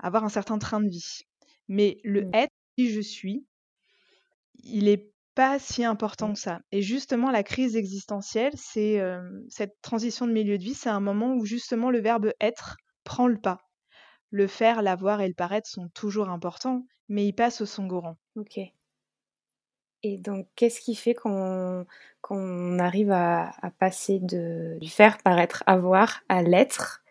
avoir 0.00 0.24
un 0.24 0.28
certain 0.28 0.58
train 0.58 0.80
de 0.80 0.88
vie. 0.88 1.20
Mais 1.68 1.98
le 2.02 2.24
mmh. 2.24 2.34
être 2.34 2.52
qui 2.76 2.90
je 2.90 3.00
suis, 3.00 3.46
il 4.64 4.88
est 4.88 5.12
pas 5.36 5.60
si 5.60 5.84
important 5.84 6.32
que 6.32 6.38
ça. 6.38 6.60
Et 6.72 6.82
justement, 6.82 7.30
la 7.30 7.44
crise 7.44 7.76
existentielle, 7.76 8.54
c'est 8.56 9.00
cette 9.48 9.80
transition 9.82 10.26
de 10.26 10.32
milieu 10.32 10.58
de 10.58 10.64
vie, 10.64 10.74
c'est 10.74 10.88
un 10.88 10.98
moment 10.98 11.34
où 11.34 11.44
justement 11.44 11.90
le 11.90 12.00
verbe 12.00 12.32
être 12.40 12.78
prend 13.04 13.28
le 13.28 13.38
pas. 13.38 13.58
Le 14.30 14.48
faire, 14.48 14.82
l'avoir 14.82 15.20
et 15.20 15.28
le 15.28 15.34
paraître 15.34 15.68
sont 15.68 15.88
toujours 15.90 16.30
importants, 16.30 16.84
mais 17.08 17.26
ils 17.26 17.34
passent 17.34 17.60
au 17.60 17.66
second 17.66 18.00
rang. 18.00 18.16
Ok. 18.34 18.58
Et 20.02 20.18
donc, 20.18 20.48
qu'est-ce 20.56 20.80
qui 20.80 20.94
fait 20.94 21.14
qu'on 21.14 22.78
arrive 22.78 23.10
à, 23.10 23.52
passer 23.78 24.18
de, 24.20 24.78
du 24.80 24.88
faire, 24.88 25.18
paraître, 25.18 25.62
avoir 25.66 26.22
à 26.28 26.42
l'être? 26.42 27.02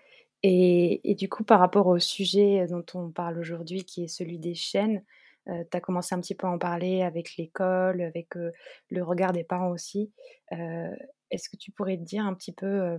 Et, 0.44 1.16
du 1.18 1.28
coup, 1.28 1.44
par 1.44 1.60
rapport 1.60 1.88
au 1.88 2.00
sujet 2.00 2.68
dont 2.68 2.86
on 2.94 3.10
parle 3.10 3.40
aujourd'hui, 3.40 3.84
qui 3.84 4.04
est 4.04 4.08
celui 4.08 4.38
des 4.38 4.54
chaînes, 4.54 5.04
tu 5.48 5.78
as 5.78 5.82
commencé 5.82 6.16
un 6.16 6.22
petit 6.22 6.36
peu 6.36 6.48
à 6.48 6.52
en 6.52 6.58
parler 6.58 7.02
avec 7.02 7.38
l'école, 7.38 8.02
avec 8.02 8.36
le 8.36 9.04
regard 9.04 9.32
des 9.32 9.44
parents 9.44 9.70
aussi. 9.70 10.12
Est-ce 10.52 11.50
que 11.50 11.58
tu 11.58 11.72
pourrais 11.72 11.98
dire 11.98 12.26
un 12.26 12.34
petit 12.34 12.54
peu 12.54 12.98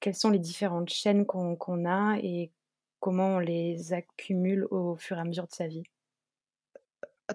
quelles 0.00 0.14
sont 0.14 0.30
les 0.30 0.38
différentes 0.38 0.90
chaînes 0.90 1.26
qu'on 1.26 1.84
a 1.84 2.18
et 2.22 2.52
comment 3.00 3.36
on 3.36 3.38
les 3.38 3.92
accumule 3.92 4.66
au 4.70 4.96
fur 4.96 5.16
et 5.18 5.20
à 5.20 5.24
mesure 5.24 5.46
de 5.46 5.52
sa 5.52 5.66
vie? 5.66 5.84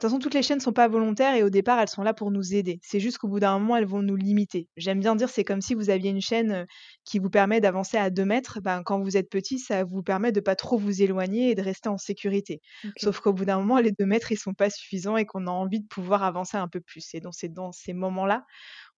Façon, 0.02 0.20
toutes 0.20 0.34
les 0.34 0.44
chaînes 0.44 0.58
ne 0.58 0.62
sont 0.64 0.74
pas 0.74 0.88
volontaires 0.88 1.36
et 1.36 1.44
au 1.44 1.50
départ, 1.50 1.80
elles 1.80 1.88
sont 1.88 2.04
là 2.04 2.14
pour 2.14 2.30
nous 2.32 2.54
aider. 2.54 2.80
C'est 2.84 3.00
juste 3.00 3.18
qu'au 3.18 3.28
bout 3.28 3.40
d'un 3.40 3.58
moment, 3.58 3.78
elles 3.78 3.86
vont 3.86 4.02
nous 4.02 4.16
limiter. 4.16 4.68
J'aime 4.78 5.00
bien 5.00 5.16
dire, 5.16 5.30
c'est 5.30 5.44
comme 5.44 5.62
si 5.62 5.74
vous 5.74 5.90
aviez 5.90 6.10
une 6.12 6.22
chaîne 6.22 6.66
qui 7.06 7.20
vous 7.20 7.30
permet 7.30 7.62
d'avancer 7.62 7.98
à 7.98 8.10
2 8.10 8.26
mètres. 8.26 8.60
Ben, 8.62 8.84
quand 8.84 9.00
vous 9.02 9.18
êtes 9.18 9.30
petit, 9.30 9.60
ça 9.60 9.84
vous 9.84 10.04
permet 10.04 10.32
de 10.32 10.40
pas 10.40 10.56
trop 10.56 10.78
vous 10.78 11.02
éloigner 11.02 11.52
et 11.52 11.56
de 11.56 11.62
rester 11.62 11.90
en 11.90 11.98
sécurité. 11.98 12.62
Sauf 12.98 13.20
qu'au 13.20 13.34
bout 13.34 13.46
d'un 13.46 13.60
moment, 13.60 13.80
les 13.80 13.92
2 13.92 14.06
mètres, 14.06 14.32
ils 14.32 14.38
sont 14.38 14.54
pas 14.54 14.70
suffisants 14.70 15.18
et 15.18 15.26
qu'on 15.26 15.48
a 15.48 15.52
envie 15.52 15.80
de 15.80 15.88
pouvoir 15.88 16.24
avancer 16.24 16.58
un 16.58 16.68
peu 16.68 16.82
plus. 16.82 17.14
Et 17.14 17.20
donc, 17.20 17.34
c'est 17.36 17.50
dans 17.54 17.72
ces 17.72 17.94
moments-là 17.94 18.46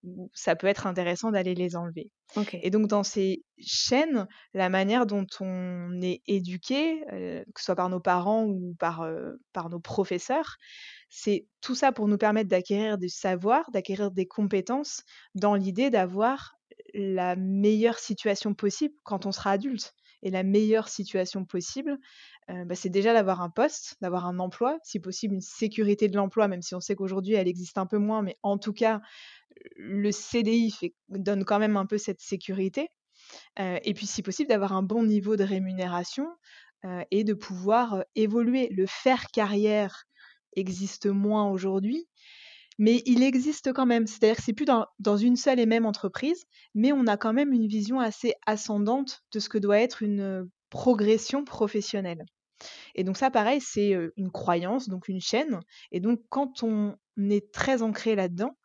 où 0.03 0.29
ça 0.34 0.56
peut 0.56 0.68
être 0.68 0.88
intéressant 0.88 1.32
d'aller 1.32 1.56
les 1.56 1.75
enlever. 1.75 2.12
Et 2.62 2.70
donc 2.72 2.88
dans 2.88 3.03
ces 3.03 3.44
chaînes, 3.58 4.27
la 4.53 4.70
manière 4.70 5.06
dont 5.06 5.25
on 5.39 6.01
est 6.01 6.22
éduqué, 6.27 7.03
heu, 7.12 7.44
que 7.53 7.60
ce 7.62 7.65
soit 7.65 7.75
par 7.75 7.89
nos 7.89 8.00
parents 8.01 8.46
ou 8.46 8.75
par, 8.79 9.03
heu, 9.03 9.39
par 9.53 9.70
nos 9.70 9.79
professeurs, 9.79 10.58
c'est 11.10 11.48
tout 11.62 11.75
ça 11.75 11.91
pour 11.91 12.08
nous 12.08 12.18
permettre 12.18 12.50
d'acquérir 12.50 12.98
du 12.98 13.10
savoir, 13.10 13.70
d'acquérir 13.72 14.12
des 14.12 14.27
compétences 14.27 15.03
dans 15.36 15.56
l'idée 15.56 15.89
d'avoir 15.89 16.53
la 16.94 17.36
meilleure 17.36 18.00
situation 18.00 18.53
possible 18.53 18.96
quand 19.03 19.25
on 19.25 19.32
sera 19.32 19.51
adulte. 19.51 19.94
Et 20.22 20.32
la 20.32 20.44
meilleure 20.44 20.89
situation 20.89 21.46
possible, 21.46 21.98
heu, 22.50 22.65
bah, 22.65 22.75
c'est 22.75 22.89
déjà 22.89 23.13
d'avoir 23.13 23.41
un 23.41 23.50
poste, 23.50 23.96
d'avoir 24.01 24.25
un 24.25 24.39
emploi, 24.39 24.77
si 24.84 25.00
possible 25.00 25.36
une 25.36 25.41
sécurité 25.41 26.10
de 26.10 26.18
l'emploi, 26.18 26.48
même 26.50 26.62
si 26.62 26.75
on 26.75 26.82
sait 26.82 26.96
qu'aujourd'hui 26.96 27.36
elle 27.36 27.48
existe 27.48 27.77
un 27.77 27.86
peu 27.86 27.98
moins, 27.98 28.22
mais 28.22 28.38
en 28.44 28.58
tout 28.58 28.74
cas, 28.74 29.01
le 29.75 30.12
CDI 30.12 30.94
donne 31.10 31.46
quand 31.46 31.60
même 31.60 31.78
un 31.78 31.86
peu 31.86 31.98
cette 31.98 32.22
sécurité. 32.22 32.89
Heu, 33.60 33.80
et 33.84 33.94
puis 33.94 34.08
si 34.08 34.22
possible 34.22 34.50
d'avoir 34.50 34.74
un 34.74 34.84
bon 34.84 35.04
niveau 35.04 35.36
de 35.36 35.44
rémunération, 35.44 36.28
heu, 36.86 37.04
et 37.12 37.24
de 37.24 37.34
pouvoir, 37.34 37.96
heu, 37.98 38.04
évoluer. 38.16 38.70
Le 38.72 38.86
faire 38.88 39.28
carrière 39.28 40.06
existe 40.56 41.08
moins 41.08 41.50
aujourd'hui, 41.50 42.08
mais 42.80 43.04
il 43.06 43.24
existe 43.24 43.74
quand 43.74 43.86
même. 43.86 44.08
C'est-à-dire 44.08 44.38
que 44.38 44.44
c'est 44.44 44.54
plus 44.54 44.66
dans 45.00 45.18
une 45.18 45.36
seule 45.36 45.60
et 45.60 45.66
même 45.66 45.86
entreprise, 45.86 46.46
mais 46.75 46.92
on 46.94 47.08
a 47.08 47.18
quand 47.18 47.34
même 47.34 47.54
une 47.54 47.68
vision 47.68 48.00
assez 48.00 48.34
ascendante 48.46 49.22
de 49.34 49.39
ce 49.39 49.50
que 49.50 49.58
doit 49.58 49.80
être 49.80 50.04
une, 50.04 50.50
progression 50.70 51.44
professionnelle. 51.44 52.25
Et 52.96 53.04
donc 53.04 53.18
ça 53.18 53.32
pareil, 53.32 53.62
c'est, 53.62 53.96
une 54.18 54.32
croyance, 54.32 54.89
donc 54.89 55.08
une 55.08 55.22
chaîne 55.22 55.60
et 55.92 56.00
donc 56.00 56.22
quand 56.30 56.63
on 56.63 56.96
est 57.18 57.51
très 57.51 57.82
ancré 57.82 58.16
là-dedans 58.16 58.56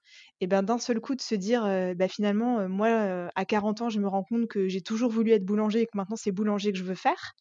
et 0.44 0.46
ben, 0.46 0.62
d'un 0.62 0.76
seul 0.78 1.00
coup 1.00 1.14
de 1.14 1.22
se 1.22 1.34
dire, 1.34 1.62
«Bah, 1.96 2.06
finalement, 2.06 2.68
moi, 2.68 3.30
à 3.34 3.44
40 3.46 3.80
ans, 3.80 3.88
je 3.88 3.98
me 3.98 4.08
rends 4.08 4.24
compte 4.24 4.46
que 4.46 4.68
j'ai 4.68 4.82
toujours 4.82 5.10
voulu 5.10 5.30
être 5.32 5.44
boulanger 5.44 5.80
et 5.80 5.86
que 5.86 5.96
maintenant 5.96 6.16
c'est 6.16 6.32
boulanger 6.32 6.70
que 6.72 6.78
je 6.78 6.84
veux 6.84 6.94
faire» 6.94 7.32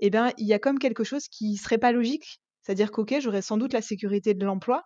et 0.00 0.10
ben, 0.10 0.30
il 0.38 0.46
y 0.46 0.52
a 0.52 0.58
comme 0.58 0.78
quelque 0.78 1.04
chose 1.04 1.28
qui 1.28 1.56
serait 1.56 1.78
pas 1.78 1.92
logique. 1.92 2.40
C'est-à-dire 2.62 2.90
qu'OK, 2.90 3.14
j'aurais 3.20 3.42
sans 3.42 3.56
doute 3.56 3.72
la 3.72 3.82
sécurité 3.82 4.34
de 4.34 4.44
l'emploi 4.44 4.84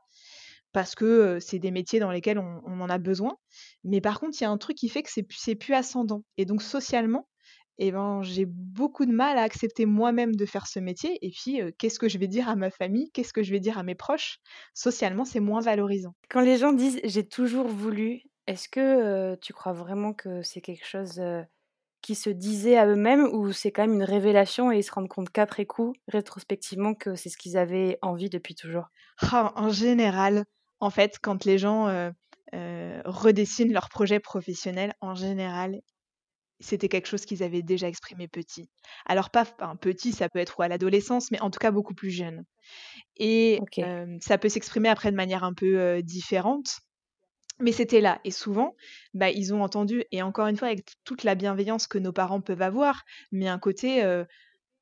parce 0.73 0.95
que, 0.95 1.39
c'est 1.41 1.59
des 1.59 1.71
métiers 1.71 2.01
dans 2.01 2.11
lesquels 2.13 2.39
on 2.39 2.81
en 2.81 2.89
a 2.91 2.99
besoin. 2.99 3.37
Mais 3.85 4.01
par 4.01 4.21
contre, 4.21 4.37
il 4.41 4.45
y 4.45 4.47
a 4.47 4.51
un 4.51 4.59
truc 4.59 4.77
qui 4.77 4.89
fait 4.89 5.03
que 5.03 5.11
c'est 5.11 5.55
plus 5.57 5.75
ascendant 5.75 6.25
et 6.37 6.45
donc 6.45 6.63
socialement 6.63 7.29
et 7.79 7.93
ben, 7.93 8.23
j'ai 8.23 8.45
beaucoup 8.47 9.07
de 9.07 9.13
mal 9.13 9.39
à 9.39 9.43
accepter 9.43 9.87
moi-même 9.87 10.35
de 10.37 10.47
faire 10.47 10.67
ce 10.67 10.79
métier 10.81 11.19
et 11.23 11.31
puis, 11.31 11.61
qu'est-ce 11.79 11.99
que 11.99 12.09
je 12.09 12.19
vais 12.19 12.29
dire 12.29 12.49
à 12.49 12.57
ma 12.57 12.71
famille? 12.71 13.11
Qu'est-ce 13.13 13.33
que 13.33 13.43
je 13.43 13.53
vais 13.53 13.61
dire 13.61 13.79
à 13.79 13.83
mes 13.83 13.95
proches? 13.95 14.39
Socialement, 14.75 15.25
c'est 15.25 15.41
moins 15.41 15.61
valorisant. 15.61 16.15
Quand 16.29 16.41
les 16.41 16.57
gens 16.57 16.73
disent: 16.73 17.01
«J'ai 17.05 17.27
toujours 17.27 17.69
voulu», 17.69 18.23
est-ce 18.47 18.69
que, 18.69 19.35
tu 19.37 19.53
crois 19.53 19.73
vraiment 19.73 20.13
que 20.13 20.43
c'est 20.43 20.61
quelque 20.61 20.87
chose, 20.87 21.21
qu'ils 22.03 22.17
se 22.17 22.31
disaient 22.31 22.77
à 22.77 22.87
eux-mêmes 22.87 23.25
ou 23.33 23.53
c'est 23.53 23.73
quand 23.73 23.83
même 23.83 23.95
une 23.95 24.05
révélation 24.05 24.73
et 24.73 24.79
ils 24.79 24.83
se 24.85 24.93
rendent 24.93 25.09
compte 25.09 25.31
qu'après 25.31 25.67
coup, 25.67 25.93
rétrospectivement, 26.09 26.95
que 26.95 27.15
c'est 27.17 27.29
ce 27.29 27.37
qu'ils 27.37 27.57
avaient 27.57 27.99
envie 28.03 28.31
depuis 28.31 28.55
toujours? 28.55 28.87
Ah, 29.21 29.53
en 29.57 29.71
général, 29.71 30.45
en 30.81 30.91
fait, 30.91 31.19
quand 31.23 31.45
les 31.45 31.59
gens, 31.59 32.11
redessinent 33.05 33.73
leur 33.73 33.89
projet 33.89 34.21
professionnel, 34.21 34.95
en 35.01 35.15
général, 35.15 35.81
c'était 36.61 36.89
quelque 36.89 37.07
chose 37.09 37.25
qu'ils 37.27 37.43
avaient 37.43 37.63
déjà 37.63 37.89
exprimé 37.89 38.29
petit. 38.29 38.71
Alors 39.07 39.31
pas 39.31 39.43
enfin 39.43 39.77
petit, 39.77 40.13
ça 40.13 40.29
peut 40.29 40.39
être 40.41 40.59
ou 40.59 40.63
à 40.63 40.69
l'adolescence, 40.69 41.31
mais 41.31 41.41
en 41.41 41.51
tout 41.51 41.59
cas 41.61 41.71
beaucoup 41.71 41.95
plus 41.95 42.11
jeune 42.11 42.45
et 43.19 43.61
OK. 43.61 43.91
ça 44.21 44.39
peut 44.39 44.49
s'exprimer 44.51 44.89
après 44.91 45.11
de 45.13 45.17
manière 45.17 45.45
un 45.45 45.55
peu, 45.55 46.03
différente, 46.03 46.81
mais 47.61 47.73
c'était 47.73 48.01
là 48.01 48.21
et 48.25 48.31
souvent, 48.31 48.77
bah, 49.15 49.31
ils 49.31 49.53
ont 49.55 49.63
entendu 49.63 50.05
et 50.13 50.23
encore 50.23 50.47
une 50.47 50.57
fois 50.57 50.69
avec 50.69 50.93
toute 51.05 51.25
la 51.25 51.35
bienveillance 51.35 51.87
que 51.89 51.99
nos 51.99 52.13
parents 52.13 52.41
peuvent 52.41 52.63
avoir, 52.63 53.03
mais 53.33 53.49
un 53.49 53.59
côté, 53.59 54.05
heu: 54.05 54.27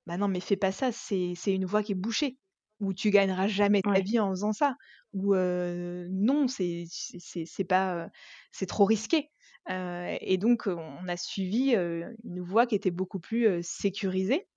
«Bah, 0.07 0.17
non, 0.19 0.29
mais 0.29 0.41
fais 0.41 0.57
pas 0.57 0.73
ça, 0.73 0.93
c'est 0.93 1.35
c'est 1.37 1.55
une 1.55 1.67
voie 1.67 1.83
qui 1.85 1.93
est 1.93 1.97
bouchée, 1.97 2.39
ou 2.81 2.95
tu 2.95 3.11
gagneras 3.11 3.49
jamais 3.49 3.83
ta 3.93 4.01
Ouais. 4.01 4.03
vie 4.03 4.21
en 4.21 4.31
faisant 4.33 4.53
ça» 4.55 4.77
ou 5.15 5.35
«Non, 5.37 6.49
c'est 6.49 6.85
c'est 6.91 7.19
c'est 7.21 7.45
c'est 7.47 7.65
pas, 7.65 8.09
c'est 8.53 8.67
trop 8.67 8.85
risqué». 8.87 9.31
Heu 9.71 10.17
et 10.21 10.39
donc 10.39 10.67
on 10.67 11.09
a 11.09 11.17
suivi, 11.17 11.73
une 11.75 12.41
voie 12.43 12.67
qui 12.67 12.75
était 12.77 12.91
beaucoup 12.91 13.21
plus, 13.21 13.63
sécurisée 13.63 14.49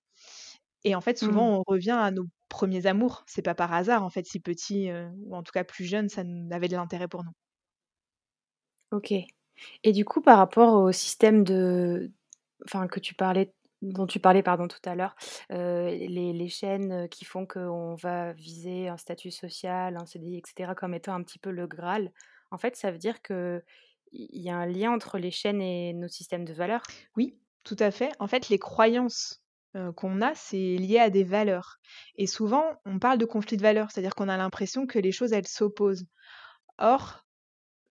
et 0.86 0.96
en 0.96 1.02
fait, 1.02 1.18
Mmh. 1.22 1.44
souvent, 1.44 1.60
on 1.60 1.64
revient 1.68 1.92
à 1.92 2.12
nos 2.12 2.26
premiers 2.50 2.86
amours. 2.88 3.24
C'est 3.28 3.42
pas 3.44 3.56
par 3.56 3.74
hasard, 3.74 4.04
en 4.04 4.10
fait, 4.10 4.26
si 4.26 4.40
petit, 4.42 4.90
ou 5.26 5.36
en 5.36 5.44
tout 5.44 5.52
cas 5.54 5.64
plus 5.66 5.86
jeune, 5.86 6.10
ça 6.10 6.24
avait 6.52 6.68
de 6.70 6.76
l'intérêt 6.78 7.08
pour 7.10 7.24
nous. 7.26 7.32
OK 8.92 9.14
et 9.84 9.94
du 9.94 10.06
coup, 10.06 10.22
par 10.22 10.38
rapport 10.40 10.76
au 10.84 10.92
système 10.94 11.44
de 11.44 12.12
enfin, 12.68 12.88
que 12.88 13.00
tu 13.02 13.16
parlais 13.16 13.54
dont 13.84 14.08
tu 14.08 14.20
parlais, 14.20 14.44
pardon, 14.44 14.68
tout 14.70 14.80
à 14.86 14.96
l'heure, 14.96 15.16
heu, 15.54 15.88
les 15.90 16.34
les 16.34 16.50
chaînes, 16.50 17.10
qui 17.10 17.26
font 17.26 17.46
qu'on 17.48 17.96
va 17.96 18.34
viser 18.34 18.90
un 18.90 18.98
statut 18.98 19.32
social, 19.32 19.98
un 19.98 20.06
CDI 20.08 20.38
et 20.40 20.44
cetera, 20.48 20.76
comme 20.76 20.94
étant 20.96 21.16
un 21.16 21.24
petit 21.24 21.40
peu 21.40 21.52
le 21.52 21.68
graal. 21.68 22.12
En 22.52 22.58
fait, 22.60 22.76
ça 22.78 22.92
veut 22.92 22.98
dire 23.00 23.22
qu'il 23.24 23.64
il 24.12 24.42
y 24.42 24.50
a 24.50 24.58
un 24.58 24.66
lien 24.66 24.92
entre 24.92 25.18
les 25.18 25.32
chaînes 25.32 25.62
et 25.62 25.94
nos 25.94 26.08
systèmes 26.08 26.46
de 26.46 26.54
valeurs? 26.54 26.84
Oui, 27.16 27.38
tout 27.64 27.78
à 27.80 27.92
fait. 27.92 28.12
En 28.20 28.28
fait, 28.28 28.50
les 28.50 28.60
croyances, 28.60 29.44
qu'on 29.96 30.22
a, 30.22 30.34
c'est 30.34 30.78
lié 30.78 30.98
à 30.98 31.12
des 31.12 31.24
valeurs 31.24 31.80
et 32.16 32.28
souvent, 32.28 32.64
on 32.86 33.00
parle 33.00 33.18
de 33.18 33.26
conflit 33.26 33.56
de 33.56 33.62
valeurs, 33.62 33.92
c'est-à-dire 33.92 34.16
qu'on 34.16 34.30
a 34.30 34.38
l'impression 34.38 34.88
que 34.88 35.00
les 35.00 35.12
choses, 35.12 35.32
elles 35.32 35.48
s'opposent. 35.48 36.06
Or, 36.78 37.26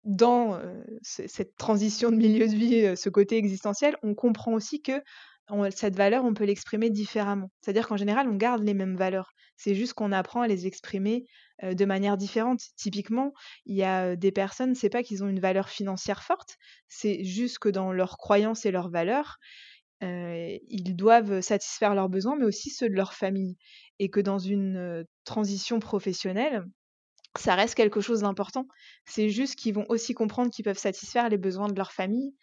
dans, 0.05 0.61
cette 1.03 1.57
transition 1.57 2.11
de 2.11 2.17
milieu 2.17 2.47
de 2.47 2.55
vie, 2.55 2.97
ce 2.97 3.09
côté 3.09 3.37
existentiel, 3.37 3.97
on 4.03 4.15
comprend 4.15 4.53
aussi 4.53 4.83
que 4.83 5.03
on 5.49 5.71
cette 5.71 5.97
valeur, 5.97 6.25
on 6.25 6.35
peut 6.35 6.45
l'exprimer 6.45 6.91
différemment. 6.91 7.51
C'est-à-dire 7.61 7.87
qu'en 7.89 7.97
général, 7.97 8.29
on 8.29 8.37
garde 8.37 8.63
les 8.63 8.75
mêmes 8.75 8.97
valeurs. 8.97 9.33
C'est 9.57 9.75
juste 9.75 9.95
qu'on 9.95 10.13
apprend 10.13 10.41
à 10.43 10.49
les 10.49 10.67
exprimer, 10.67 11.27
heu, 11.63 11.75
de 11.75 11.85
manière 11.85 12.17
différente. 12.17 12.61
Typiquement, 12.77 13.33
il 13.67 13.77
y 13.77 13.83
a, 13.85 14.13
heu, 14.13 14.17
des 14.17 14.33
personnes, 14.33 14.75
c'est 14.75 14.91
pas 14.91 15.03
qu'ils 15.03 15.23
ont 15.25 15.29
une 15.29 15.41
valeur 15.41 15.69
financière 15.69 16.23
forte, 16.23 16.57
c'est 16.89 17.25
juste 17.25 17.59
que 17.59 17.69
dans 17.69 17.93
leurs 17.93 18.17
croyances 18.19 18.65
et 18.67 18.71
leurs 18.71 18.91
valeurs, 18.91 19.39
heu, 20.03 20.59
ils 20.69 20.97
doivent 20.97 21.41
satisfaire 21.41 21.95
leurs 21.95 22.09
besoins, 22.09 22.37
mais 22.39 22.45
aussi 22.47 22.71
ceux 22.71 22.89
de 22.89 22.95
leur 22.95 23.15
famille 23.15 23.57
et 23.99 24.11
que 24.11 24.21
dans 24.21 24.39
une, 24.39 25.05
transition 25.25 25.81
professionnelle, 25.81 26.65
ça 27.37 27.55
reste 27.55 27.75
quelque 27.75 28.01
chose 28.01 28.21
d'important. 28.21 28.67
C'est 29.07 29.31
juste 29.31 29.57
qu'ils 29.57 29.75
vont 29.75 29.87
aussi 29.89 30.15
comprendre 30.15 30.51
qu'ils 30.51 30.65
peuvent 30.65 30.79
satisfaire 30.79 31.29
les 31.29 31.39
besoins 31.39 31.69
de 31.69 31.77
leur 31.77 31.93
famille, 31.93 32.35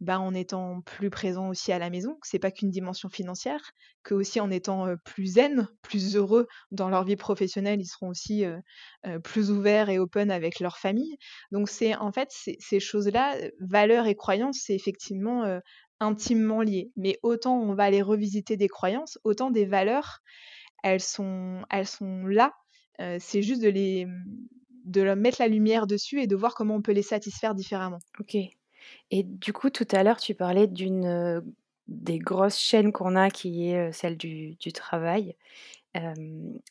bah, 0.00 0.18
en 0.18 0.34
étant 0.34 0.80
plus 0.80 1.10
présents 1.10 1.48
aussi 1.48 1.72
à 1.72 1.78
la 1.78 1.90
maison, 1.90 2.14
que 2.14 2.26
c'est 2.26 2.38
pas 2.38 2.50
qu'une 2.50 2.70
dimension 2.70 3.08
financière, 3.08 3.60
qu'aussi 4.02 4.40
en 4.40 4.50
étant, 4.50 4.86
plus 5.04 5.34
zen, 5.34 5.68
plus 5.82 6.16
heureux 6.16 6.46
dans 6.70 6.88
leur 6.88 7.04
vie 7.04 7.16
professionnelle, 7.16 7.80
ils 7.80 7.86
seront 7.86 8.08
aussi, 8.08 8.44
plus 9.22 9.50
ouverts 9.50 9.90
et 9.90 9.98
open 9.98 10.30
avec 10.30 10.60
leur 10.60 10.78
famille. 10.78 11.16
Donc 11.52 11.68
c'est 11.68 11.94
en 11.96 12.12
fait, 12.12 12.28
ces 12.30 12.80
choses-là, 12.80 13.36
valeurs 13.60 14.06
et 14.06 14.14
croyances, 14.14 14.60
c'est 14.64 14.74
effectivement, 14.74 15.60
intimement 16.00 16.62
lié. 16.62 16.90
Mais 16.96 17.18
autant 17.22 17.60
on 17.60 17.74
va 17.74 17.84
aller 17.84 18.02
revisiter 18.02 18.56
des 18.56 18.68
croyances, 18.68 19.18
autant 19.24 19.50
des 19.50 19.66
valeurs, 19.66 20.20
elles 20.82 21.02
sont 21.02 21.62
elles 21.68 21.86
sont 21.86 22.26
là, 22.26 22.54
c'est 23.18 23.42
juste 23.42 23.62
de 23.62 23.68
les, 23.68 24.06
mmh, 24.06 24.24
de 24.86 25.14
mettre 25.14 25.40
la 25.40 25.48
lumière 25.48 25.86
dessus 25.86 26.20
et 26.20 26.26
de 26.26 26.36
voir 26.36 26.54
comment 26.54 26.76
on 26.76 26.82
peut 26.82 26.92
les 26.92 27.02
satisfaire 27.02 27.54
différemment. 27.54 27.98
OK 28.18 28.36
et 29.10 29.22
du 29.22 29.52
coup, 29.52 29.70
tout 29.70 29.88
à 29.92 30.02
l'heure, 30.02 30.18
tu 30.18 30.34
parlais 30.34 30.66
d'une, 30.66 31.42
des 31.88 32.18
grosses 32.18 32.58
chaînes 32.58 32.92
qu'on 32.92 33.16
a 33.16 33.30
qui 33.30 33.68
est, 33.68 33.92
celle 33.92 34.16
du 34.16 34.56
travail. 34.72 35.36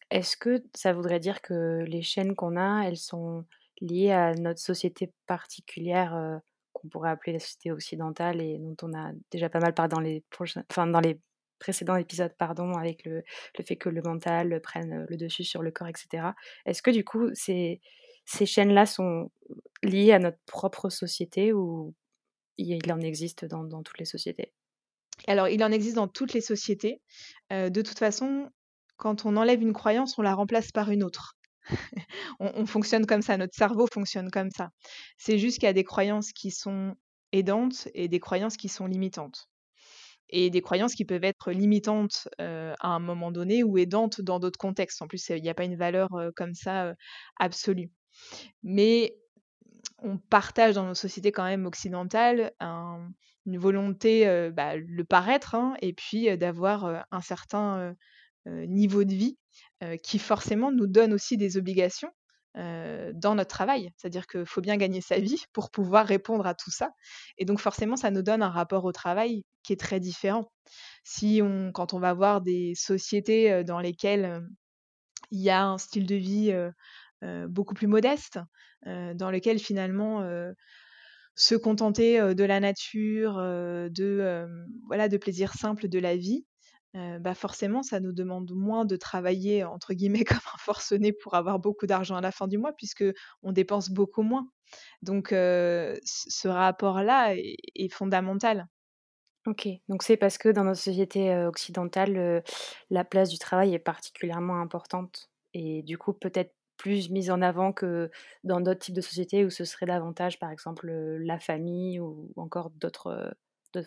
Est-ce 0.09 0.37
que 0.37 0.63
ça 0.73 0.93
voudrait 0.93 1.19
dire 1.19 1.41
que 1.41 1.83
les 1.85 2.01
chaînes 2.01 2.35
qu'on 2.35 2.55
a, 2.55 2.83
elles 2.87 2.97
sont 2.97 3.45
liées 3.81 4.11
à 4.11 4.33
notre 4.33 4.59
société 4.59 5.11
particulière, 5.27 6.41
qu'on 6.73 6.87
pourrait 6.87 7.09
appeler 7.09 7.33
la 7.33 7.39
société 7.39 7.71
occidentale 7.71 8.39
et 8.41 8.57
dont 8.59 8.77
on 8.83 8.93
a 8.93 9.11
déjà 9.31 9.49
pas 9.49 9.59
mal 9.59 9.73
parlé 9.73 9.89
dans 9.89 9.99
les 9.99 10.23
enfin, 10.69 10.87
dans 10.87 11.01
les 11.01 11.19
précédents 11.59 11.97
épisodes, 11.97 12.33
pardon, 12.37 12.71
avec 12.73 13.03
le 13.03 13.23
fait 13.61 13.75
que 13.75 13.89
le 13.89 14.01
mental, 14.01 14.61
prenne, 14.61 15.05
le 15.09 15.17
dessus 15.17 15.43
sur 15.43 15.61
le 15.61 15.71
corps 15.71 15.89
et 15.89 15.93
cetera. 15.97 16.33
Est-ce 16.65 16.81
que 16.81 16.91
du 16.91 17.03
coup, 17.03 17.29
ces 17.33 17.81
ces 18.23 18.45
chaînes-là 18.45 18.85
sont 18.85 19.31
liées 19.81 20.11
à 20.13 20.19
notre 20.19 20.37
propre 20.45 20.89
société 20.89 21.51
ou 21.51 21.95
il 22.59 22.91
en 22.91 22.99
existe 22.99 23.45
dans 23.45 23.83
toutes 23.83 23.99
les 23.99 24.05
sociétés? 24.05 24.53
Alors, 25.27 25.47
il 25.47 25.63
en 25.63 25.71
existe 25.71 25.95
dans 25.95 26.07
toutes 26.07 26.33
les 26.33 26.41
sociétés. 26.41 27.01
De 27.51 27.81
toute 27.81 27.99
façon, 27.99 28.49
quand 28.97 29.25
on 29.25 29.37
enlève 29.37 29.61
une 29.61 29.73
croyance, 29.73 30.17
on 30.17 30.21
la 30.21 30.33
remplace 30.33 30.71
par 30.71 30.91
une 30.91 31.03
autre. 31.03 31.35
On 32.39 32.51
on 32.55 32.65
fonctionne 32.65 33.05
comme 33.05 33.21
ça, 33.21 33.37
notre 33.37 33.53
cerveau 33.53 33.85
fonctionne 33.91 34.31
comme 34.31 34.49
ça. 34.49 34.69
C'est 35.17 35.37
juste 35.37 35.59
qu'il 35.59 35.67
y 35.67 35.69
a 35.69 35.73
des 35.73 35.83
croyances 35.83 36.31
qui 36.31 36.51
sont 36.51 36.95
aidantes 37.31 37.87
et 37.93 38.07
des 38.07 38.19
croyances 38.19 38.57
qui 38.57 38.69
sont 38.69 38.87
limitantes 38.87 39.49
et 40.29 40.49
des 40.49 40.61
croyances 40.61 40.93
qui 40.95 41.05
peuvent 41.05 41.23
être 41.23 41.51
limitantes, 41.51 42.27
à 42.37 42.87
un 42.87 42.99
moment 42.99 43.31
donné 43.31 43.63
ou 43.63 43.77
aidantes 43.77 44.21
dans 44.21 44.39
d'autres 44.39 44.59
contextes. 44.59 45.01
En 45.01 45.07
plus, 45.07 45.27
il 45.29 45.43
y 45.43 45.49
a 45.49 45.53
pas 45.53 45.65
une 45.65 45.75
valeur, 45.75 46.09
comme 46.35 46.53
ça, 46.53 46.93
absolue. 47.37 47.91
Mais 48.63 49.15
on 49.97 50.17
partage 50.17 50.75
dans 50.75 50.85
nos 50.85 50.95
sociétés 50.95 51.31
quand 51.31 51.43
même 51.43 51.65
occidentales 51.65 52.53
une 53.45 53.57
volonté, 53.57 54.49
bah, 54.51 54.75
le 54.75 55.03
paraître, 55.03 55.55
hein, 55.55 55.75
et 55.81 55.93
puis, 55.93 56.37
d'avoir, 56.37 57.05
un 57.11 57.21
certain, 57.21 57.95
niveau 58.45 59.03
de 59.03 59.13
vie, 59.13 59.37
qui 60.03 60.19
forcément 60.19 60.71
nous 60.71 60.87
donne 60.87 61.13
aussi 61.13 61.37
des 61.37 61.57
obligations, 61.57 62.11
dans 62.55 63.35
notre 63.35 63.49
travail. 63.49 63.91
C'est-à-dire 63.97 64.27
qu'il 64.27 64.45
faut 64.45 64.61
bien 64.61 64.77
gagner 64.77 65.01
sa 65.01 65.19
vie 65.19 65.43
pour 65.53 65.71
pouvoir 65.71 66.05
répondre 66.05 66.45
à 66.45 66.53
tout 66.53 66.71
ça 66.71 66.91
et 67.37 67.45
donc 67.45 67.59
forcément, 67.59 67.95
ça 67.95 68.11
nous 68.11 68.21
donne 68.21 68.41
un 68.41 68.49
rapport 68.49 68.85
au 68.85 68.91
travail 68.91 69.43
qui 69.63 69.73
est 69.73 69.79
très 69.79 69.99
différent. 69.99 70.51
Si 71.03 71.41
quand 71.73 71.93
on 71.93 71.99
va 71.99 72.13
voir 72.13 72.41
des 72.41 72.73
sociétés, 72.75 73.63
dans 73.63 73.79
lesquelles, 73.79 74.41
il 75.31 75.41
y 75.41 75.49
a 75.49 75.63
un 75.63 75.77
style 75.77 76.05
de 76.05 76.15
vie, 76.15 76.53
beaucoup 77.47 77.73
plus 77.73 77.87
modeste, 77.87 78.39
dans 78.85 79.31
lequel 79.31 79.59
finalement, 79.59 80.23
se 81.35 81.55
contenter, 81.55 82.33
de 82.35 82.43
la 82.43 82.59
nature, 82.59 83.35
de, 83.37 84.47
voilà, 84.87 85.07
de 85.09 85.17
plaisirs 85.17 85.53
simples 85.53 85.87
de 85.87 85.99
la 85.99 86.15
vie, 86.15 86.45
bah, 86.93 87.35
forcément 87.35 87.83
ça 87.83 87.99
nous 87.99 88.13
demande 88.13 88.51
moins 88.51 88.83
de 88.83 88.95
travailler 88.95 89.63
entre 89.63 89.93
guillemets 89.93 90.23
«comme 90.25 90.37
un 90.37 90.57
forcené» 90.57 91.13
pour 91.13 91.35
avoir 91.35 91.59
beaucoup 91.59 91.85
d'argent 91.85 92.15
à 92.15 92.21
la 92.21 92.31
fin 92.31 92.47
du 92.47 92.57
mois 92.57 92.73
puisqu'on 92.73 93.51
dépense 93.51 93.89
beaucoup 93.89 94.23
moins. 94.23 94.49
Donc 95.01 95.27
ce 95.29 96.47
rapport-là 96.47 97.35
est 97.35 97.93
fondamental. 97.93 98.67
OK, 99.47 99.67
donc 99.87 100.03
c'est 100.03 100.17
parce 100.17 100.37
que 100.37 100.49
dans 100.49 100.65
nos 100.65 100.73
sociétés, 100.73 101.35
occidentales, 101.45 102.43
la 102.89 103.03
place 103.05 103.29
du 103.29 103.37
travail 103.37 103.73
est 103.73 103.79
particulièrement 103.79 104.59
importante 104.59 105.29
et 105.53 105.81
du 105.83 105.97
coup 105.97 106.13
peut-être 106.13 106.53
plus 106.79 107.09
mise 107.11 107.31
en 107.31 107.41
avant 107.43 107.73
que 107.73 108.09
dans 108.43 108.61
d'autres 108.61 108.79
types 108.81 108.95
de 108.95 109.01
sociétés 109.01 109.45
où 109.45 109.49
ce 109.51 109.65
serait 109.65 109.85
davantage, 109.85 110.39
par 110.39 110.51
exemple, 110.51 110.89
la 110.91 111.39
famille 111.39 111.99
ou 111.99 112.33
encore 112.37 112.71
d'autres, 112.71 113.35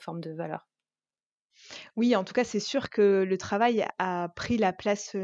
formes 0.00 0.20
de 0.20 0.30
valeurs? 0.32 0.68
Oui, 1.96 2.14
en 2.16 2.24
tout 2.24 2.32
cas, 2.34 2.44
c'est 2.44 2.60
sûr 2.60 2.90
que 2.90 3.24
le 3.26 3.38
travail 3.38 3.84
a 3.98 4.28
pris 4.36 4.56
la 4.58 4.72
place, 4.72 5.16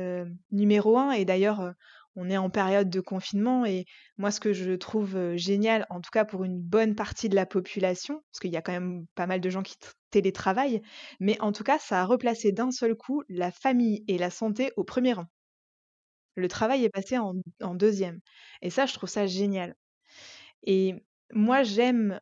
numéro 0.51 0.99
un. 0.99 1.13
et 1.13 1.25
d'ailleurs, 1.25 1.75
on 2.17 2.29
est 2.31 2.37
en 2.37 2.51
période 2.51 2.91
de 2.91 3.01
confinement 3.01 3.65
et 3.65 3.85
moi, 4.17 4.31
ce 4.31 4.41
que 4.41 4.53
je 4.53 4.73
trouve, 4.73 5.37
génial, 5.37 5.87
en 5.91 6.01
tout 6.01 6.11
cas 6.13 6.25
pour 6.25 6.45
une 6.45 6.61
bonne 6.61 6.95
partie 6.95 7.29
de 7.29 7.37
la 7.37 7.47
population, 7.47 8.23
parce 8.33 8.41
qu'il 8.41 8.51
y 8.53 8.57
a 8.57 8.63
quand 8.63 8.73
même 8.73 9.07
pas 9.15 9.27
mal 9.27 9.41
de 9.41 9.51
gens 9.51 9.63
qui 9.63 9.77
télétravaillent, 10.11 10.83
mais 11.21 11.41
en 11.41 11.53
tout 11.53 11.65
cas, 11.65 11.79
ça 11.79 12.01
a 12.03 12.05
replacé 12.07 12.51
d'un 12.53 12.71
seul 12.73 12.95
coup 12.97 13.23
la 13.29 13.53
famille 13.53 14.05
et 14.09 14.19
la 14.19 14.31
santé 14.31 14.73
au 14.77 14.85
premier 14.85 15.13
rang. 15.13 15.27
Le 16.39 16.49
travail 16.49 16.85
est 16.85 16.91
passé 16.91 17.19
en 17.19 17.35
en 17.63 17.75
2 17.75 18.21
et 18.63 18.71
ça, 18.71 18.87
je 18.87 18.95
trouve 18.95 19.09
ça 19.11 19.27
génial 19.27 19.75
et 20.65 20.95
moi, 21.35 21.63
j'aime, 21.63 22.21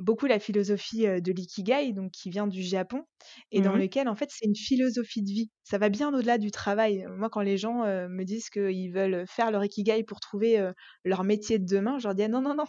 beaucoup 0.00 0.26
la 0.26 0.38
philosophie, 0.38 1.06
de 1.06 1.32
l'ikigai, 1.32 1.92
donc 1.94 2.10
qui 2.12 2.28
vient 2.30 2.46
du 2.46 2.62
Japon 2.62 3.04
et 3.52 3.62
dans 3.62 3.74
Mmh 3.74 3.78
lequel, 3.78 4.06
en 4.08 4.14
fait, 4.16 4.28
c'est 4.30 4.44
une 4.46 4.54
philosophie 4.56 5.22
de 5.22 5.30
vie. 5.30 5.50
Ça 5.64 5.78
va 5.78 5.88
bien 5.88 6.12
au-delà 6.14 6.36
du 6.38 6.50
travail. 6.50 7.06
Moi, 7.16 7.30
quand 7.30 7.40
les 7.40 7.56
gens, 7.56 7.84
me 7.86 8.24
disent 8.24 8.50
qu'ils 8.50 8.92
veulent 8.92 9.24
faire 9.26 9.50
leur 9.50 9.64
ikigai 9.64 10.04
pour 10.04 10.20
trouver, 10.20 10.70
leur 11.04 11.24
métier 11.24 11.58
de 11.58 11.64
demain, 11.66 11.98
je 11.98 12.04
leur 12.06 12.14
dis: 12.14 12.22
«Ah 12.24 12.28
non, 12.28 12.42
non, 12.42 12.54
non, 12.54 12.64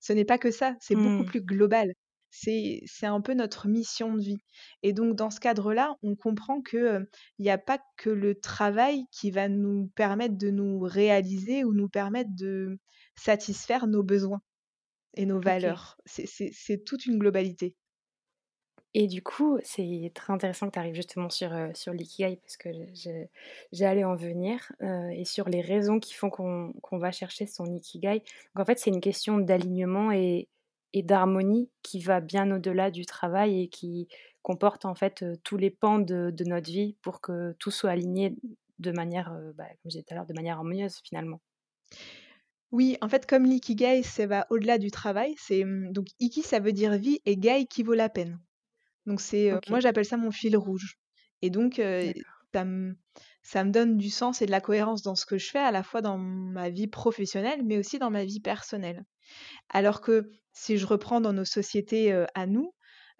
ce 0.00 0.12
n'est 0.12 0.24
pas 0.24 0.38
que 0.38 0.50
ça, 0.50 0.74
c'est 0.80 0.96
beaucoup 0.96 1.24
Mmh. 1.24 1.30
plus 1.30 1.42
global. 1.42 1.92
C'est 2.36 2.82
c'est 2.86 3.06
un 3.06 3.20
peu 3.20 3.34
notre 3.34 3.68
mission 3.68 4.14
de 4.14 4.20
vie» 4.22 4.38
et 4.82 4.92
donc 4.92 5.14
dans 5.16 5.30
ce 5.30 5.40
cadre-là, 5.40 5.96
on 6.02 6.16
comprend 6.16 6.60
que, 6.62 6.76
heu, 6.76 7.10
il 7.38 7.44
n'y 7.44 7.50
a 7.50 7.58
pas 7.58 7.78
que 7.96 8.10
le 8.10 8.34
travail 8.40 9.04
qui 9.12 9.30
va 9.30 9.48
nous 9.48 9.90
permettre 9.94 10.36
de 10.36 10.50
nous 10.50 10.80
réaliser 10.80 11.64
ou 11.64 11.72
nous 11.74 11.88
permettre 11.88 12.30
de 12.34 12.78
satisfaire 13.16 13.86
nos 13.86 14.02
besoins. 14.02 14.42
Et 15.14 15.26
nos 15.26 15.40
valeurs. 15.40 15.96
C'est 16.06 16.26
c'est 16.26 16.50
c'est 16.52 16.84
toute 16.84 17.06
une 17.06 17.18
globalité. 17.18 17.76
Et 18.96 19.08
du 19.08 19.22
coup, 19.22 19.58
c'est 19.64 20.12
très 20.14 20.32
intéressant 20.32 20.68
que 20.68 20.72
tu 20.74 20.78
arrives 20.78 20.94
justement 20.94 21.28
sur, 21.28 21.50
sur 21.74 21.92
l'ikigai 21.92 22.36
parce 22.36 22.56
que 22.56 22.68
je 22.94 23.10
j'allais 23.72 24.04
en 24.04 24.14
venir, 24.14 24.70
et 25.12 25.24
sur 25.24 25.48
les 25.48 25.60
raisons 25.62 25.98
qui 25.98 26.14
font 26.14 26.30
qu'on 26.30 26.72
qu'on 26.82 26.98
va 26.98 27.10
chercher 27.12 27.46
son 27.46 27.66
ikigai. 27.66 28.20
Donc 28.54 28.62
en 28.62 28.64
fait, 28.64 28.78
c'est 28.78 28.90
une 28.90 29.00
question 29.00 29.38
d'alignement 29.38 30.12
et 30.12 30.48
et 30.94 31.02
d'harmonie 31.04 31.70
qui 31.82 32.00
va 32.00 32.20
bien 32.22 32.50
au-delà 32.52 32.90
du 32.92 33.06
travail 33.06 33.62
et 33.62 33.68
qui 33.70 34.08
comporte 34.42 34.86
en 34.86 34.94
fait, 34.96 35.22
heu, 35.24 35.36
tous 35.44 35.58
les 35.58 35.70
pans 35.70 36.00
de 36.00 36.30
de 36.32 36.44
notre 36.44 36.70
vie 36.72 36.96
pour 37.02 37.20
que 37.22 37.54
tout 37.60 37.70
soit 37.72 37.90
aligné 37.92 38.36
de 38.80 38.92
manière, 38.92 39.32
heu, 39.34 39.52
bah, 39.54 39.66
comme 39.68 39.76
je 39.86 39.98
disais 39.98 40.04
tout 40.04 40.14
à 40.14 40.16
l'heure, 40.16 40.26
de 40.26 40.34
manière 40.34 40.56
harmonieuse 40.58 41.00
finalement. 41.04 41.40
Oui, 42.72 42.96
en 43.00 43.08
fait, 43.08 43.26
comme 43.26 43.44
l'ikigai, 43.44 44.02
ça 44.02 44.26
va 44.26 44.46
au-delà 44.50 44.78
du 44.78 44.90
travail, 44.90 45.34
c'est, 45.38 45.64
mmh, 45.64 45.92
donc 45.92 46.08
iki, 46.20 46.42
ça 46.42 46.58
veut 46.60 46.72
dire 46.72 46.96
vie 46.98 47.20
et 47.24 47.36
gai 47.36 47.66
qui 47.66 47.82
vaut 47.82 47.94
la 47.94 48.08
peine. 48.08 48.40
Donc 49.06 49.20
c'est, 49.20 49.50
heu, 49.52 49.60
moi 49.68 49.80
j'appelle 49.80 50.06
ça 50.06 50.16
mon 50.18 50.30
fil 50.32 50.56
rouge 50.56 50.98
et 51.42 51.50
donc. 51.50 51.80
Ça 52.54 52.64
me 52.64 52.96
ça 53.42 53.64
me 53.64 53.70
donne 53.70 53.98
du 53.98 54.10
sens 54.10 54.40
et 54.42 54.46
de 54.46 54.50
la 54.52 54.60
cohérence 54.62 55.02
dans 55.02 55.14
ce 55.16 55.26
que 55.26 55.38
je 55.38 55.50
fais, 55.50 55.58
à 55.58 55.70
la 55.72 55.82
fois 55.82 56.00
dans 56.02 56.18
ma 56.18 56.70
vie 56.70 56.86
professionnelle, 56.88 57.62
mais 57.64 57.78
aussi 57.78 57.98
dans 57.98 58.10
ma 58.10 58.24
vie 58.24 58.40
personnelle. 58.40 59.04
Alors 59.70 60.00
que 60.00 60.30
si 60.52 60.78
je 60.78 60.86
reprends 60.86 61.20
dans 61.20 61.32
nos 61.32 61.44
sociétés, 61.44 62.12
à 62.34 62.46
nous, 62.46 62.74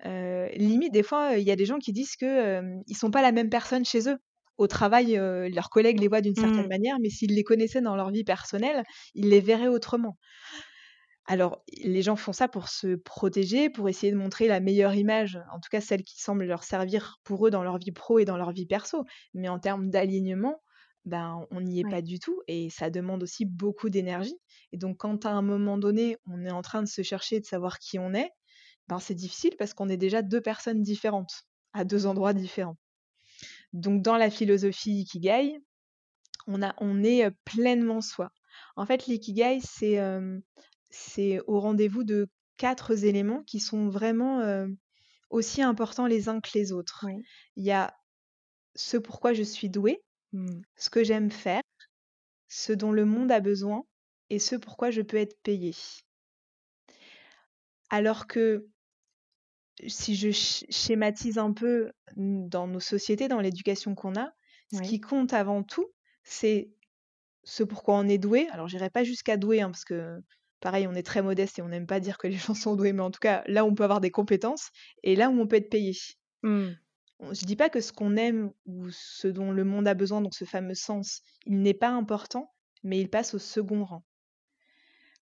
limite 0.04 0.92
des 0.92 1.02
fois, 1.02 1.36
il 1.38 1.44
y 1.44 1.50
a 1.50 1.56
des 1.56 1.66
gens 1.66 1.78
qui 1.78 1.92
disent 1.92 2.16
que, 2.16 2.26
hem, 2.26 2.82
ils 2.86 2.96
sont 2.96 3.10
pas 3.10 3.22
la 3.22 3.32
même 3.32 3.50
personne 3.50 3.84
chez 3.84 4.08
eux. 4.08 4.18
Au 4.58 4.66
travail, 4.68 5.16
leurs 5.16 5.70
collègues 5.70 6.00
les 6.00 6.08
voient 6.08 6.20
d'une 6.20 6.36
certaine 6.36 6.66
Mmh, 6.66 6.68
manière, 6.68 6.96
mais 7.00 7.10
s'ils 7.10 7.34
les 7.34 7.44
connaissaient 7.44 7.80
dans 7.82 7.96
leur 7.96 8.10
vie 8.10 8.24
personnelle, 8.24 8.84
ils 9.14 9.28
les 9.28 9.40
verraient 9.40 9.68
autrement. 9.68 10.16
Alors, 11.26 11.62
les 11.82 12.02
gens 12.02 12.16
font 12.16 12.34
ça 12.34 12.48
pour 12.48 12.68
se 12.68 12.96
protéger, 12.96 13.70
pour 13.70 13.88
essayer 13.88 14.12
de 14.12 14.18
montrer 14.18 14.46
la 14.46 14.60
meilleure 14.60 14.94
image, 14.94 15.38
en 15.50 15.58
tout 15.58 15.70
cas 15.70 15.80
celle 15.80 16.02
qui 16.02 16.20
semble 16.20 16.44
leur 16.44 16.64
servir 16.64 17.18
pour 17.24 17.46
eux 17.46 17.50
dans 17.50 17.62
leur 17.62 17.78
vie 17.78 17.92
pro 17.92 18.18
et 18.18 18.26
dans 18.26 18.36
leur 18.36 18.52
vie 18.52 18.66
perso. 18.66 19.04
Mais 19.32 19.48
en 19.48 19.58
termes 19.58 19.88
d'alignement, 19.88 20.60
ben, 21.06 21.46
on 21.50 21.60
n'y 21.60 21.80
est 21.80 21.88
pas 21.88 22.02
du 22.02 22.18
tout 22.18 22.42
et 22.46 22.68
ça 22.70 22.90
demande 22.90 23.22
aussi 23.22 23.46
beaucoup 23.46 23.88
d'énergie. 23.88 24.36
Et 24.72 24.76
donc, 24.76 24.98
quand 24.98 25.24
à 25.24 25.30
un 25.30 25.42
moment 25.42 25.78
donné, 25.78 26.18
on 26.26 26.44
est 26.44 26.50
en 26.50 26.62
train 26.62 26.82
de 26.82 26.88
se 26.88 27.02
chercher, 27.02 27.40
de 27.40 27.46
savoir 27.46 27.78
qui 27.78 27.98
on 27.98 28.12
est, 28.12 28.30
ben, 28.88 28.98
c'est 28.98 29.14
difficile 29.14 29.54
parce 29.58 29.72
qu'on 29.72 29.88
est 29.88 29.96
déjà 29.96 30.20
2 30.20 30.40
personnes 30.42 30.82
différentes, 30.82 31.46
à 31.72 31.84
2 31.84 32.06
endroits 32.06 32.34
différents. 32.34 32.76
Donc, 33.72 34.02
dans 34.02 34.16
la 34.16 34.30
philosophie 34.30 35.00
Ikigai, 35.00 35.58
on 36.46 36.62
a 36.62 36.74
on 36.78 37.02
est, 37.02 37.30
pleinement 37.44 38.02
soi. 38.02 38.30
En 38.76 38.86
fait, 38.86 39.06
l'ikigai, 39.06 39.60
c'est, 39.60 39.98
c'est 40.94 41.40
au 41.46 41.60
rendez-vous 41.60 42.04
de 42.04 42.28
4 42.58 43.04
éléments 43.04 43.42
qui 43.44 43.60
sont 43.60 43.88
vraiment, 43.90 44.40
heu, 44.42 44.76
aussi 45.30 45.62
importants 45.62 46.06
les 46.08 46.28
uns 46.30 46.40
que 46.40 46.50
les 46.54 46.72
autres. 46.72 47.02
Oui. 47.02 47.26
Il 47.56 47.64
y 47.64 47.72
a 47.72 47.96
ce 48.76 48.96
pourquoi 48.98 49.32
je 49.34 49.42
suis 49.44 49.70
douée, 49.70 50.02
Mmh. 50.32 50.64
ce 50.76 50.90
que 50.90 51.04
j'aime 51.04 51.30
faire, 51.32 51.62
ce 52.48 52.72
dont 52.72 52.92
le 52.92 53.04
monde 53.06 53.32
a 53.32 53.40
besoin 53.40 53.84
et 54.30 54.38
ce 54.40 54.56
pourquoi 54.56 54.90
je 54.90 55.02
peux 55.02 55.18
être 55.18 55.40
payée. 55.42 55.74
Alors 57.88 58.26
que 58.26 58.68
si 59.86 60.14
je 60.16 60.30
sch 60.30 60.64
schématise 60.70 61.38
un 61.38 61.52
peu, 61.52 61.92
dans 62.16 62.66
nos 62.68 62.80
sociétés, 62.80 63.28
dans 63.28 63.40
l'éducation 63.40 63.94
qu'on 63.94 64.16
a, 64.16 64.32
ce 64.70 64.80
Oui. 64.80 64.82
qui 64.82 65.00
compte 65.00 65.32
avant 65.32 65.62
tout, 65.62 65.86
c'est 66.22 66.70
Ce 67.44 67.64
pourquoi 67.64 67.96
on 67.98 68.08
est 68.08 68.18
doué, 68.18 68.48
alors 68.52 68.68
j'irai 68.68 68.90
pas 68.90 69.04
jusqu'à 69.04 69.36
doué, 69.38 69.62
hein, 69.62 69.70
parce 69.70 69.84
que 69.86 70.20
pareil, 70.64 70.86
on 70.86 70.94
est 70.94 71.02
très 71.02 71.20
modeste 71.20 71.58
et 71.58 71.62
on 71.62 71.68
n'aime 71.68 71.86
pas 71.86 72.00
dire 72.00 72.16
que 72.16 72.26
les 72.26 72.38
gens 72.38 72.54
sont 72.54 72.74
doués, 72.74 72.94
mais 72.94 73.02
en 73.02 73.10
tout 73.10 73.20
cas, 73.20 73.44
là 73.46 73.66
on 73.66 73.74
peut 73.74 73.84
avoir 73.84 74.00
des 74.00 74.10
compétences 74.10 74.70
et 75.02 75.14
là 75.14 75.28
où 75.28 75.38
on 75.38 75.46
peut 75.46 75.56
être 75.56 75.68
payé. 75.68 75.92
On 77.20 77.34
je 77.34 77.44
dis 77.44 77.54
pas 77.54 77.68
que 77.68 77.82
ce 77.82 77.92
qu'on 77.92 78.16
aime 78.16 78.50
ou 78.64 78.88
ce 78.90 79.28
dont 79.28 79.52
le 79.52 79.62
monde 79.64 79.86
a 79.86 79.92
besoin, 79.94 80.22
donc 80.22 80.34
ce 80.34 80.46
fameux 80.46 80.74
sens, 80.74 81.20
il 81.44 81.60
n'est 81.60 81.74
pas 81.74 81.90
important, 81.90 82.54
mais 82.82 82.98
il 82.98 83.10
passe 83.10 83.34
au 83.34 83.38
second 83.38 83.84
rang. 83.84 84.04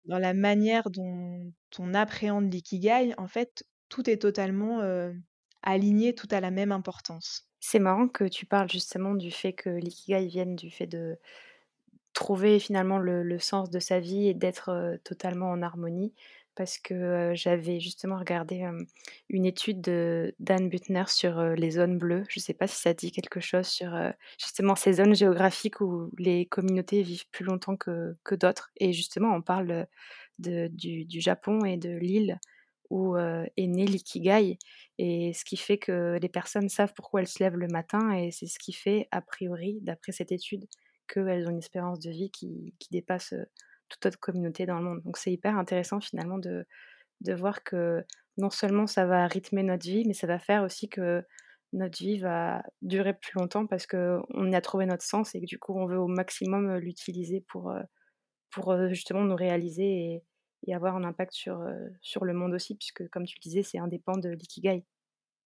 Dans 0.06 0.18
la 0.18 0.34
manière 0.34 0.90
dont 0.90 1.54
on 1.78 1.94
appréhende 1.94 2.52
l'ikigai, 2.52 3.14
en 3.18 3.28
fait, 3.28 3.64
tout 3.90 4.10
est 4.10 4.18
totalement, 4.18 4.82
heu, 4.82 5.16
aligné, 5.62 6.16
tout 6.16 6.28
a 6.32 6.40
la 6.40 6.50
même 6.50 6.72
importance. 6.72 7.48
C'est 7.60 7.80
marrant 7.80 8.08
que 8.08 8.24
tu 8.24 8.48
parles 8.48 8.72
justement 8.72 9.14
du 9.14 9.30
fait 9.30 9.54
que 9.54 9.70
l'ikigai 9.70 10.26
vienne 10.26 10.56
du 10.56 10.72
fait 10.72 10.88
de 10.88 11.18
trouver 12.18 12.60
finalement 12.60 12.98
le 13.00 13.40
sens 13.40 13.70
de 13.70 13.80
sa 13.80 14.00
vie 14.00 14.28
et 14.28 14.34
d'être, 14.34 14.70
heu, 14.72 15.00
totalement 15.04 15.52
en 15.52 15.62
harmonie. 15.62 16.14
Parce 16.56 16.80
que, 16.80 16.94
heu, 17.34 17.36
j'avais 17.36 17.80
justement 17.80 18.18
regardé, 18.18 18.64
une 19.30 19.46
étude 19.46 19.80
de 19.82 20.34
d'Anne 20.40 20.70
Butner 20.70 21.04
sur, 21.08 21.40
heu, 21.40 21.54
les 21.54 21.72
zones 21.72 21.98
bleues. 22.00 22.24
Je 22.30 22.40
ne 22.40 22.44
sais 22.44 22.54
pas 22.56 22.68
si 22.68 22.78
ça 22.82 22.94
dit 22.96 23.12
quelque 23.12 23.40
chose 23.40 23.68
sur, 23.68 23.96
justement 24.40 24.76
ces 24.76 24.94
zones 24.94 25.16
géographiques 25.16 25.82
où 25.82 26.10
les 26.18 26.46
communautés 26.48 27.04
vivent 27.04 27.30
plus 27.32 27.46
longtemps 27.46 27.78
que 27.78 28.16
que 28.24 28.36
d'autres. 28.36 28.72
Et 28.78 28.94
justement 28.94 29.34
on 29.36 29.42
parle, 29.44 29.88
de 30.40 30.68
du 30.70 31.06
du 31.06 31.22
Japon 31.22 31.64
et 31.66 31.78
de 31.78 31.90
l'île 31.98 32.40
où, 32.90 33.18
est 33.18 33.68
né 33.68 33.86
l'ikigai. 33.86 34.58
Et 35.00 35.34
ce 35.34 35.46
qui 35.46 35.58
fait 35.58 35.78
que 35.78 36.18
les 36.22 36.30
personnes 36.30 36.70
savent 36.70 36.94
pourquoi 36.96 37.22
elles 37.22 37.28
se 37.28 37.44
lèvent 37.44 37.58
le 37.58 37.68
matin 37.68 38.12
et 38.14 38.32
c'est 38.32 38.48
ce 38.48 38.60
qui 38.60 38.74
fait 38.74 39.08
a 39.12 39.22
priori, 39.22 39.80
d'après 39.82 40.12
cette 40.14 40.32
étude, 40.32 40.66
qu'elles 41.08 41.48
ont 41.48 41.52
une 41.52 41.60
espérance 41.60 42.00
de 42.00 42.12
vie 42.12 42.32
qui 42.32 42.74
dépasse, 42.92 43.34
toute 43.90 44.06
autre 44.06 44.20
communauté 44.20 44.66
dans 44.66 44.78
le 44.78 44.84
monde. 44.84 45.02
Donc 45.04 45.18
c'est 45.18 45.32
hyper 45.32 45.58
intéressant 45.58 46.00
finalement 46.00 46.38
de, 46.38 46.66
voir 47.22 47.64
que 47.64 48.04
non 48.38 48.50
seulement 48.50 48.88
ça 48.88 49.06
va 49.06 49.28
rythmer 49.28 49.64
notre 49.64 49.86
vie, 49.86 50.04
mais 50.06 50.14
ça 50.14 50.28
va 50.28 50.40
faire 50.40 50.64
aussi 50.64 50.90
que 50.90 51.24
notre 51.74 51.98
vie 51.98 52.20
va 52.20 52.64
durer 52.82 53.14
plus 53.14 53.34
longtemps 53.40 53.66
parce 53.66 53.88
qu'on 53.88 54.54
a 54.54 54.62
trouvé 54.62 54.86
notre 54.86 55.04
sens 55.04 55.36
et 55.36 55.42
que 55.42 55.46
du 55.46 55.60
coup 55.60 55.74
on 55.78 55.86
veut 55.86 56.00
au 56.00 56.08
maximum 56.08 56.78
l'utiliser 56.78 57.42
pour, 57.42 57.74
pour 58.52 58.88
justement 58.90 59.24
nous 59.24 59.36
réaliser 59.36 59.84
et, 59.84 60.24
et 60.68 60.76
avoir 60.76 60.96
un 60.96 61.04
impact 61.04 61.34
sur, 61.34 61.62
sur 62.02 62.26
le 62.26 62.34
monde 62.34 62.54
aussi, 62.54 62.76
puisque 62.76 63.08
comme 63.10 63.26
tu 63.26 63.36
le 63.38 63.42
disais, 63.42 63.64
c'est 63.64 63.80
indépendant 63.80 64.20
de 64.20 64.30
l'ikigai. 64.30 64.86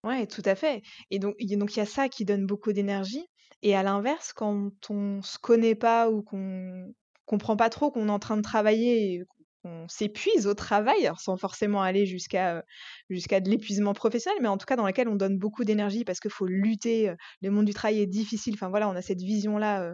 Ouais, 0.03 0.25
tout 0.25 0.41
à 0.45 0.55
fait 0.55 0.81
et 1.11 1.19
donc 1.19 1.35
il 1.37 1.49
y 1.51 1.53
a 1.53 1.57
donc 1.57 1.77
a 1.77 1.85
ça 1.85 2.09
qui 2.09 2.25
donne 2.25 2.47
beaucoup 2.47 2.73
d'énergie 2.73 3.27
et 3.61 3.75
à 3.75 3.83
l'inverse, 3.83 4.33
quand 4.33 4.71
on 4.89 5.21
se 5.21 5.37
connaît 5.37 5.75
pas 5.75 6.09
ou 6.09 6.23
qu'on 6.23 6.91
comprend 7.25 7.55
pas 7.55 7.69
trop 7.69 7.91
qu'on 7.91 8.07
est 8.07 8.11
en 8.11 8.17
train 8.17 8.35
de 8.37 8.41
travailler 8.41 9.13
et 9.13 9.23
qu'on 9.61 9.87
s'épuise 9.87 10.47
au 10.47 10.55
travail, 10.55 11.11
sans 11.19 11.37
forcément 11.37 11.83
aller 11.83 12.07
jusqu'à, 12.07 12.63
de 13.11 13.49
l'épuisement 13.49 13.93
professionnel, 13.93 14.39
mais 14.41 14.47
en 14.47 14.57
tout 14.57 14.65
cas 14.65 14.75
dans 14.75 14.85
laquelle 14.85 15.07
on 15.07 15.15
donne 15.15 15.37
beaucoup 15.37 15.63
d'énergie 15.63 16.03
parce 16.03 16.19
qu'il 16.19 16.31
faut 16.31 16.47
lutter, 16.47 17.13
le 17.43 17.51
monde 17.51 17.65
du 17.65 17.73
travail 17.75 17.99
est 18.01 18.07
difficile, 18.07 18.55
enfin 18.55 18.69
voilà, 18.69 18.89
on 18.89 18.95
a 18.95 19.03
cette 19.03 19.21
vision-là, 19.21 19.93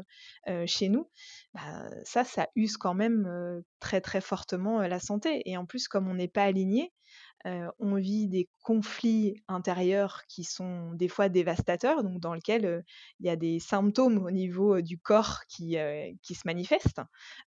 chez 0.66 0.88
nous. 0.88 1.10
Bah, 1.54 1.90
ça, 2.06 2.24
ça 2.24 2.48
use 2.56 2.78
quand 2.78 2.94
même, 2.94 3.28
très, 3.82 4.00
très 4.00 4.22
fortement, 4.22 4.80
la 4.82 5.00
santé 5.02 5.42
et 5.46 5.58
en 5.58 5.66
plus 5.66 5.90
comme 5.90 6.08
on 6.08 6.14
n'est 6.16 6.30
pas 6.30 6.44
aligné, 6.44 6.94
On 7.46 7.96
vit 7.96 8.28
des 8.28 8.50
conflits 8.64 9.36
intérieurs 9.48 10.24
qui 10.28 10.44
sont 10.44 10.94
des 10.94 11.08
fois 11.08 11.30
dévastateurs, 11.30 12.04
donc 12.04 12.20
dans 12.20 12.34
lequel, 12.34 12.66
heu, 12.66 12.84
il 13.20 13.26
y 13.28 13.30
a 13.30 13.36
des 13.36 13.60
symptômes 13.60 14.18
au 14.26 14.32
niveau, 14.32 14.82
du 14.82 14.98
corps 15.00 15.42
qui, 15.48 15.74
se 15.76 16.42
manifestent, 16.46 17.02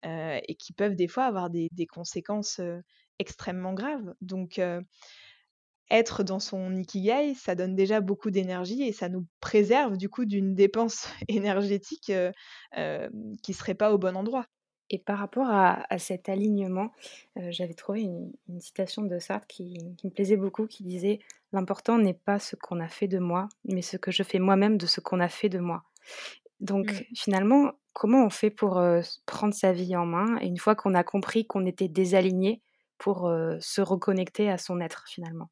et 0.03 0.55
qui 0.59 0.73
peuvent 0.73 0.95
des 0.95 1.07
fois 1.07 1.25
avoir 1.25 1.49
des 1.49 1.69
conséquences, 1.87 2.61
extrêmement 3.19 3.73
graves. 3.73 4.13
Donc, 4.21 4.59
être 5.91 6.23
dans 6.23 6.39
son 6.39 6.75
ikigai, 6.75 7.33
ça 7.35 7.55
donne 7.55 7.75
déjà 7.75 7.99
beaucoup 8.01 8.29
d'énergie 8.31 8.83
et 8.83 8.91
ça 8.93 9.09
nous 9.09 9.25
préserve 9.39 9.97
du 9.97 10.07
coup 10.09 10.25
d'une 10.25 10.53
dépense 10.55 11.07
énergétique, 11.27 12.09
heu, 12.11 12.31
hem, 12.73 13.33
qui 13.43 13.53
serait 13.53 13.75
pas 13.75 13.91
au 13.93 13.97
bon 13.97 14.15
endroit. 14.15 14.45
Et 14.89 14.99
par 14.99 15.19
rapport 15.19 15.47
à 15.49 15.83
à 15.93 15.99
cet 15.99 16.29
alignement, 16.29 16.91
heu, 17.37 17.51
j'avais 17.51 17.73
trouvé 17.75 18.01
une 18.01 18.33
une 18.49 18.59
citation 18.61 19.03
de 19.03 19.19
Sartre 19.19 19.47
qui 19.47 19.77
qui 19.97 20.07
me 20.07 20.11
plaisait 20.11 20.37
beaucoup, 20.37 20.67
qui 20.67 20.83
disait: 20.83 21.19
«L'important 21.53 21.97
n'est 21.99 22.13
pas 22.15 22.39
ce 22.39 22.55
qu'on 22.55 22.79
a 22.79 22.87
fait 22.89 23.07
de 23.07 23.19
moi, 23.19 23.49
mais 23.65 23.81
ce 23.81 23.97
que 23.97 24.11
je 24.11 24.23
fais 24.23 24.39
moi-même 24.39 24.77
de 24.77 24.85
ce 24.87 25.01
qu'on 25.01 25.19
a 25.19 25.29
fait 25.29 25.49
de 25.49 25.59
moi». 25.59 25.83
Mmh. 26.81 26.99
Donc 26.99 27.05
finalement, 27.15 27.73
comment 27.93 28.25
on 28.25 28.29
fait 28.31 28.49
pour, 28.51 28.79
heu, 28.79 28.99
s 28.99 29.21
prendre 29.27 29.53
sa 29.53 29.73
vie 29.73 29.95
en 29.97 30.05
main 30.05 30.37
et 30.41 30.47
une 30.47 30.57
fois 30.59 30.75
qu'on 30.75 30.93
a 30.95 31.03
compris 31.03 31.47
qu'on 31.47 31.65
était 31.65 31.87
désaligné, 31.89 32.61
pour, 32.99 33.27
heu, 33.29 33.57
se 33.61 33.81
reconnecter 33.81 34.49
à 34.51 34.57
son 34.57 34.81
être 34.81 35.05
finalement? 35.07 35.49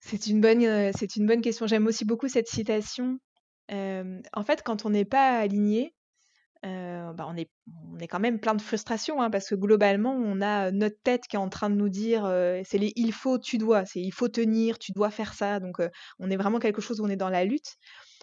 C'est 0.00 0.26
une 0.26 0.40
bonne, 0.40 0.92
c'est 0.96 1.16
une 1.16 1.26
bonne 1.26 1.42
question. 1.42 1.66
J'aime 1.66 1.86
aussi 1.86 2.04
beaucoup 2.04 2.28
cette 2.28 2.48
citation. 2.48 3.18
En 3.70 4.44
fait, 4.44 4.62
quand 4.64 4.84
on 4.86 4.90
n'est 4.90 5.04
pas 5.04 5.38
aligné, 5.38 5.94
bah, 6.62 7.26
on 7.28 7.36
est 7.36 7.50
on 7.92 7.98
est 7.98 8.06
quand 8.08 8.20
même 8.20 8.40
plein 8.40 8.54
de 8.54 8.62
frustration, 8.62 9.20
hein, 9.20 9.30
parce 9.30 9.48
que 9.48 9.54
globalement, 9.54 10.12
on 10.12 10.40
a, 10.40 10.70
notre 10.70 11.00
tête 11.02 11.26
qui 11.26 11.36
est 11.36 11.38
en 11.38 11.48
train 11.48 11.70
de 11.70 11.74
nous 11.74 11.88
dire, 11.88 12.22
c'est 12.64 12.78
les 12.78 12.92
«il 12.96 13.12
faut», 13.12 13.38
«tu 13.38 13.58
dois», 13.58 13.84
c'est 13.84 14.00
«il 14.00 14.12
faut 14.12 14.28
tenir», 14.28 14.78
«tu 14.78 14.92
dois 14.92 15.10
faire 15.10 15.34
ça», 15.34 15.60
donc 15.60 15.76
on 16.18 16.30
est 16.30 16.36
vraiment 16.36 16.58
quelque 16.58 16.80
chose 16.80 17.00
où 17.00 17.04
on 17.04 17.08
est 17.08 17.16
dans 17.16 17.30
la 17.30 17.44
lutte. 17.44 17.76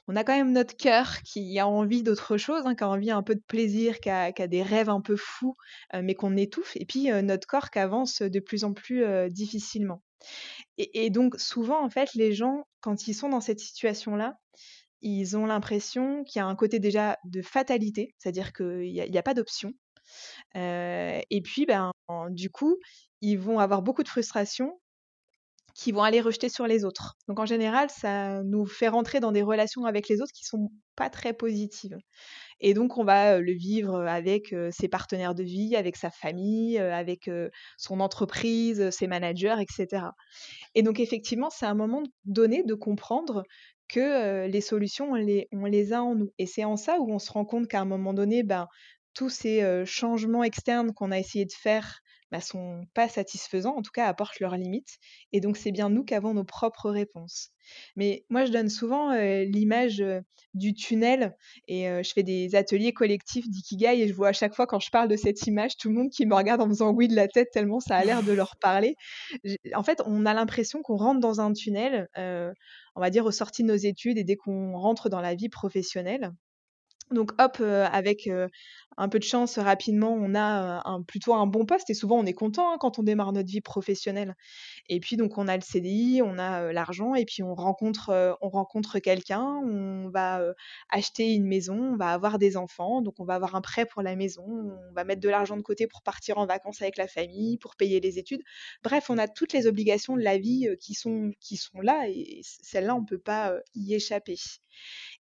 On 0.08 0.16
a 0.16 0.24
quand 0.24 0.36
même 0.38 0.54
notre 0.54 0.76
cœur 0.78 1.22
qui 1.24 1.60
a 1.60 1.68
envie 1.68 2.02
d'autre 2.02 2.38
chose, 2.38 2.62
hein, 2.66 2.76
qui 2.76 2.84
a 2.84 2.90
envie 2.90 3.12
un 3.12 3.24
peu 3.24 3.36
de 3.36 3.44
plaisir, 3.46 4.00
qui 4.00 4.10
a 4.10 4.32
des 4.32 4.64
rêves 4.64 4.90
un 4.90 5.02
peu 5.02 5.16
fous, 5.18 5.56
mais 5.94 6.16
qu'on 6.16 6.38
étouffe 6.38 6.76
et 6.78 6.86
puis, 6.86 7.12
notre 7.24 7.48
corps 7.48 7.70
qui 7.70 7.80
avance 7.80 8.22
de 8.22 8.40
plus 8.40 8.64
en 8.64 8.74
plus, 8.74 9.04
difficilement. 9.30 10.02
Et 10.78 11.06
et 11.06 11.10
donc 11.10 11.40
souvent, 11.40 11.84
en 11.84 11.90
fait, 11.90 12.14
les 12.14 12.34
gens, 12.34 12.68
quand 12.82 13.08
ils 13.08 13.14
sont 13.14 13.30
dans 13.30 13.42
cette 13.42 13.60
situation-là, 13.60 14.38
ils 15.02 15.38
ont 15.38 15.46
l'impression 15.46 16.24
qu'il 16.24 16.40
y 16.40 16.44
a 16.44 16.46
un 16.46 16.56
côté 16.56 16.80
déjà 16.80 17.18
de 17.26 17.42
fatalité, 17.42 18.14
c'est-à-dire 18.18 18.54
qu'il 18.54 18.88
y 18.88 19.18
a 19.18 19.24
pas 19.24 19.34
d'option. 19.34 19.74
Et 20.56 21.42
puis, 21.44 21.66
ben, 21.66 21.92
en 22.08 22.30
du 22.30 22.50
coup, 22.50 22.78
ils 23.22 23.38
vont 23.38 23.60
avoir 23.60 23.82
beaucoup 23.82 24.04
de 24.04 24.10
frustration 24.10 24.80
qu'ils 25.78 25.94
vont 25.94 26.02
aller 26.02 26.22
rejeter 26.22 26.50
sur 26.50 26.66
les 26.66 26.86
autres. 26.86 27.18
Donc 27.28 27.40
en 27.40 27.46
général, 27.46 27.90
ça 27.92 28.42
nous 28.44 28.66
fait 28.66 28.88
rentrer 28.88 29.20
dans 29.20 29.32
des 29.32 29.44
relations 29.44 29.86
avec 29.86 30.10
les 30.10 30.22
autres 30.22 30.32
qui 30.34 30.44
sont 30.44 30.72
pas 30.96 31.12
très 31.12 31.34
positives. 31.34 31.98
Et 32.60 32.74
donc 32.74 32.98
on 32.98 33.04
va, 33.04 33.40
le 33.40 33.54
vivre, 33.54 34.02
avec, 34.08 34.56
ses 34.72 34.88
partenaires 34.88 35.36
de 35.36 35.44
vie, 35.44 35.76
avec 35.76 35.96
sa 35.96 36.10
famille, 36.10 36.80
avec, 36.80 37.30
son 37.78 38.00
entreprise, 38.00 38.90
ses 38.90 39.06
managers 39.06 39.56
et 39.60 39.66
cetera. 39.70 40.14
Et 40.74 40.82
donc 40.82 41.00
effectivement, 41.00 41.52
c'est 41.52 41.68
un 41.68 41.76
moment 41.76 42.02
donné 42.26 42.64
de 42.64 42.74
comprendre 42.74 43.44
que, 43.90 44.48
les 44.48 44.62
solutions, 44.62 45.12
on 45.12 45.16
les 45.16 45.48
on 45.52 45.66
les 45.66 45.94
a 45.94 46.04
en 46.04 46.16
nous. 46.16 46.32
Et 46.38 46.46
c'est 46.46 46.66
en 46.66 46.78
ça 46.78 47.00
où 47.00 47.12
on 47.12 47.20
se 47.20 47.32
rend 47.32 47.46
compte 47.46 47.68
qu'à 47.68 47.82
un 47.82 47.86
moment 47.86 48.14
donné, 48.14 48.44
ben, 48.44 48.68
tous 49.18 49.30
ces, 49.30 49.84
changements 49.86 50.44
externes 50.44 50.94
qu'on 50.94 51.12
a 51.12 51.18
essayé 51.18 51.46
de 51.46 51.52
faire, 51.52 52.02
bah, 52.32 52.40
sont 52.40 52.86
pas 52.94 53.10
satisfaisants, 53.10 53.76
en 53.76 53.82
tout 53.82 53.92
cas 53.92 54.06
apportent 54.06 54.40
leurs 54.40 54.58
limites. 54.58 55.00
Et 55.34 55.40
donc 55.40 55.58
c'est 55.58 55.72
bien 55.72 55.90
nous 55.90 56.04
qui 56.04 56.14
avons 56.14 56.36
nos 56.36 56.44
propres 56.44 56.92
réponses. 56.92 57.50
Mais 57.96 58.26
moi, 58.30 58.46
je 58.46 58.52
donne 58.52 58.70
souvent, 58.70 59.12
l'image, 59.16 60.04
du 60.54 60.74
tunnel 60.74 61.36
et 61.68 61.86
je 61.86 62.12
fais 62.14 62.24
des 62.24 62.56
ateliers 62.56 62.94
collectifs 62.94 63.50
d'ikigai 63.50 64.02
et 64.02 64.08
je 64.08 64.14
vois 64.14 64.30
à 64.30 64.34
chaque 64.34 64.54
fois 64.54 64.68
quand 64.68 64.80
je 64.80 64.92
parle 64.92 65.08
de 65.08 65.16
cette 65.16 65.48
image, 65.48 65.78
tout 65.78 65.90
le 65.90 65.96
monde 65.96 66.10
qui 66.10 66.26
me 66.26 66.36
regarde 66.36 66.62
en 66.62 66.68
faisant 66.68 66.92
oui 66.92 67.08
de 67.08 67.16
la 67.16 67.28
tête 67.28 67.50
tellement 67.52 67.80
ça 67.80 67.96
a 67.96 68.04
l'air 68.04 68.24
de 68.24 68.32
leur 68.32 68.56
parler. 68.58 68.96
En 69.74 69.84
fait, 69.84 70.02
on 70.06 70.26
a 70.26 70.34
l'impression 70.34 70.82
qu'on 70.84 70.98
rentre 70.98 71.20
dans 71.20 71.42
un 71.42 71.54
tunnel, 71.54 72.08
on 72.16 73.02
va 73.02 73.10
dire 73.10 73.26
aux 73.26 73.32
sorties 73.32 73.64
de 73.64 73.68
nos 73.68 73.76
études 73.76 74.18
et 74.18 74.24
dès 74.24 74.36
qu'on 74.36 74.78
rentre 74.78 75.10
dans 75.10 75.22
la 75.22 75.36
vie 75.36 75.50
professionnelle. 75.50 76.32
Donc 77.12 77.32
hop, 77.40 77.62
avec, 77.62 78.30
un 78.98 79.10
peu 79.10 79.20
de 79.20 79.24
chance, 79.24 79.60
rapidement, 79.60 80.12
on 80.12 80.34
a, 80.34 80.82
un 80.90 81.04
plutôt 81.04 81.36
un 81.36 81.46
bon 81.46 81.66
poste 81.66 81.90
et 81.92 81.94
souvent 81.94 82.18
on 82.18 82.26
est 82.26 82.34
content, 82.34 82.74
hein, 82.74 82.78
quand 82.80 82.98
on 82.98 83.04
démarre 83.04 83.32
notre 83.32 83.48
vie 83.48 83.62
professionnelle. 83.62 84.36
Et 84.90 85.00
puis 85.00 85.18
donc 85.18 85.38
on 85.38 85.48
a 85.48 85.56
le 85.56 85.62
CDI, 85.62 86.22
on 86.24 86.40
a, 86.40 86.74
l'argent 86.74 87.14
et 87.14 87.24
puis 87.26 87.44
on 87.44 87.54
rencontre, 87.54 89.00
quelqu'un, 89.00 89.44
on 89.44 90.10
va, 90.10 90.42
acheter 90.90 91.34
une 91.34 91.46
maison, 91.46 91.94
on 91.94 91.96
va 91.96 92.10
avoir 92.10 92.40
des 92.40 92.58
enfants, 92.58 93.02
donc 93.02 93.20
on 93.20 93.26
va 93.26 93.36
avoir 93.36 93.56
un 93.56 93.62
prêt 93.62 93.86
pour 93.86 94.02
la 94.02 94.16
maison, 94.16 94.44
on 94.90 94.94
va 94.94 95.04
mettre 95.04 95.22
de 95.22 95.30
l'argent 95.30 95.58
de 95.58 95.62
côté 95.62 95.86
pour 95.86 96.02
partir 96.02 96.40
en 96.40 96.48
vacances 96.48 96.82
avec 96.82 96.98
la 96.98 97.08
famille, 97.08 97.58
pour 97.58 97.76
payer 97.76 98.00
les 98.00 98.18
études. 98.18 98.42
Bref, 98.84 99.10
on 99.10 99.18
a 99.20 99.28
toutes 99.28 99.54
les 99.54 99.68
obligations 99.68 100.16
de 100.16 100.24
la 100.24 100.40
vie, 100.40 100.68
qui 100.80 100.96
sont 100.96 101.32
qui 101.40 101.58
sont 101.58 101.82
là 101.82 102.08
et 102.10 102.42
celles-là, 102.44 102.96
on 102.96 103.06
peut 103.06 103.20
pas, 103.20 103.54
y 103.76 103.94
échapper. 103.94 104.38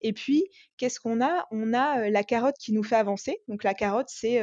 Et 0.01 0.13
puis, 0.13 0.45
qu'est-ce 0.77 0.99
qu'on 0.99 1.21
a? 1.23 1.45
On 1.51 1.73
a, 1.73 2.09
la 2.09 2.23
carotte 2.23 2.57
qui 2.59 2.73
nous 2.73 2.83
fait 2.83 2.95
avancer. 2.95 3.41
Donc 3.47 3.63
la 3.63 3.73
carotte, 3.73 4.09
c'est, 4.09 4.41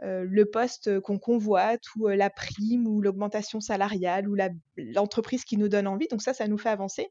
le 0.00 0.44
poste, 0.44 1.00
qu'on 1.00 1.18
convoite 1.18 1.82
ou, 1.96 2.08
la 2.08 2.28
prime 2.28 2.86
ou 2.86 3.00
l'augmentation 3.00 3.60
salariale 3.60 4.28
ou 4.28 4.36
l'entreprise 4.76 5.44
qui 5.44 5.56
nous 5.56 5.68
donne 5.68 5.86
envie. 5.86 6.08
Donc 6.08 6.22
ça, 6.22 6.34
ça 6.34 6.46
nous 6.48 6.58
fait 6.58 6.68
avancer. 6.68 7.08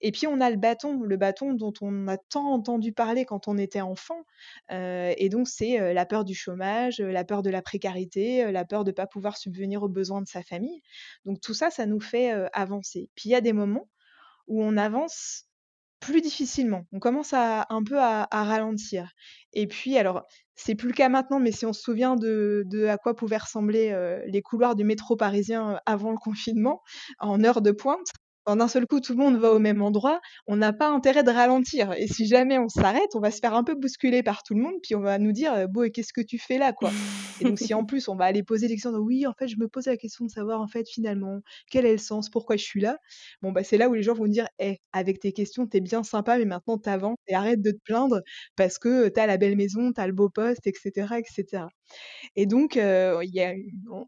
Et 0.00 0.12
puis 0.12 0.26
on 0.26 0.40
a 0.40 0.50
le 0.50 0.56
bâton, 0.56 1.00
le 1.02 1.16
bâton 1.16 1.54
dont 1.54 1.72
on 1.80 2.08
a 2.08 2.16
tant 2.18 2.52
entendu 2.52 2.92
parler 2.92 3.24
quand 3.24 3.48
on 3.48 3.56
était 3.56 3.80
enfant. 3.80 4.22
Et 4.70 5.28
donc 5.30 5.48
c'est, 5.48 5.94
la 5.94 6.06
peur 6.06 6.24
du 6.24 6.34
chômage, 6.34 7.00
la 7.00 7.24
peur 7.24 7.42
de 7.42 7.50
la 7.50 7.62
précarité, 7.62 8.50
la 8.50 8.64
peur 8.64 8.84
de 8.84 8.90
ne 8.90 8.94
pas 8.94 9.06
pouvoir 9.06 9.36
subvenir 9.36 9.82
aux 9.82 9.88
besoins 9.88 10.20
de 10.20 10.28
sa 10.28 10.42
famille. 10.42 10.82
Donc 11.24 11.40
tout 11.40 11.54
ça, 11.54 11.70
ça 11.70 11.86
nous 11.86 12.00
fait, 12.00 12.30
avancer. 12.52 13.08
Puis 13.14 13.30
il 13.30 13.32
y 13.32 13.36
a 13.36 13.40
des 13.40 13.52
moments 13.52 13.88
où 14.46 14.62
on 14.62 14.76
avance 14.76 15.46
plus 16.06 16.20
difficilement. 16.20 16.84
On 16.92 16.98
commence 17.00 17.32
à 17.32 17.66
un 17.70 17.82
peu 17.82 17.98
à 18.00 18.26
ralentir 18.30 19.10
et 19.52 19.66
puis 19.66 19.96
alors, 19.98 20.22
c'est 20.56 20.74
plus 20.74 20.88
le 20.88 20.94
cas 20.94 21.08
maintenant, 21.08 21.40
mais 21.40 21.52
si 21.52 21.66
on 21.66 21.72
se 21.72 21.80
souvient 21.82 22.16
de 22.16 22.64
de 22.66 22.86
à 22.86 22.98
quoi 22.98 23.14
pouvaient 23.16 23.36
ressembler, 23.38 23.90
heu, 23.92 24.22
les 24.26 24.42
couloirs 24.42 24.74
du 24.76 24.84
métro 24.84 25.16
parisien, 25.16 25.74
heu, 25.74 25.78
avant 25.86 26.10
le 26.12 26.16
confinement, 26.22 26.82
en 27.20 27.42
heure 27.44 27.60
de 27.62 27.70
pointe, 27.72 28.08
quand 28.44 28.56
d'un 28.56 28.68
seul 28.68 28.86
coup 28.86 29.00
tout 29.00 29.12
le 29.12 29.18
monde 29.18 29.36
va 29.38 29.52
au 29.52 29.58
même 29.58 29.82
endroit, 29.82 30.20
on 30.46 30.56
n'a 30.56 30.72
pas 30.72 30.88
intérêt 30.88 31.22
de 31.22 31.30
ralentir 31.30 31.92
et 31.96 32.06
si 32.06 32.26
jamais 32.26 32.58
on 32.58 32.68
s'arrête, 32.68 33.14
on 33.14 33.20
va 33.20 33.30
se 33.30 33.38
faire 33.40 33.54
un 33.54 33.64
peu 33.64 33.74
bousculer 33.74 34.22
par 34.22 34.42
tout 34.42 34.54
le 34.54 34.60
monde, 34.62 34.74
puis 34.82 34.94
on 34.94 35.00
va 35.00 35.18
nous 35.18 35.32
dire: 35.32 35.54
«Heu, 35.54 35.66
Bo, 35.66 35.84
qu'est-ce 35.92 36.12
que 36.12 36.20
tu 36.20 36.38
fais 36.38 36.58
là, 36.58 36.72
quoi?» 36.72 36.94
et 37.40 37.44
donc 37.44 37.58
si 37.58 37.74
en 37.74 37.84
plus 37.84 38.08
on 38.08 38.16
va 38.16 38.26
aller 38.26 38.42
poser 38.42 38.68
des 38.68 38.74
questions 38.74 38.92
de: 38.92 38.98
«Oui, 38.98 39.26
en 39.26 39.32
fait, 39.38 39.48
je 39.48 39.56
me 39.58 39.68
pose 39.68 39.86
la 39.86 39.96
question 39.96 40.24
de 40.24 40.30
savoir, 40.30 40.60
en 40.60 40.68
fait, 40.68 40.88
finalement, 40.88 41.40
quel 41.70 41.86
est 41.86 41.92
le 41.92 41.98
sens? 41.98 42.30
Pourquoi 42.30 42.56
je 42.56 42.64
suis 42.64 42.80
là?» 42.80 42.98
Bon, 43.42 43.52
bah, 43.52 43.64
c'est 43.64 43.78
là 43.78 43.88
où 43.88 43.94
les 43.94 44.02
gens 44.02 44.14
vont 44.14 44.26
dire: 44.26 44.46
«Eh, 44.58 44.78
avec 44.92 45.20
tes 45.20 45.32
questions, 45.32 45.66
tu 45.66 45.76
es 45.78 45.80
bien 45.80 46.02
sympa, 46.04 46.38
mais 46.38 46.44
maintenant 46.44 46.78
tu 46.78 46.88
avances 46.88 47.16
et 47.28 47.34
arrête 47.34 47.62
de 47.62 47.70
te 47.72 47.78
plaindre 47.84 48.20
parce 48.56 48.78
que, 48.78 49.06
heu, 49.06 49.12
tu 49.12 49.20
as 49.20 49.26
la 49.26 49.36
belle 49.36 49.56
maison, 49.56 49.92
tu 49.92 50.00
as 50.00 50.06
le 50.06 50.12
beau 50.12 50.28
poste 50.30 50.66
et 50.66 50.72
cetera 50.80 51.18
et 52.36 52.42
cetera» 52.42 52.42
et 52.42 52.46
donc 52.46 52.78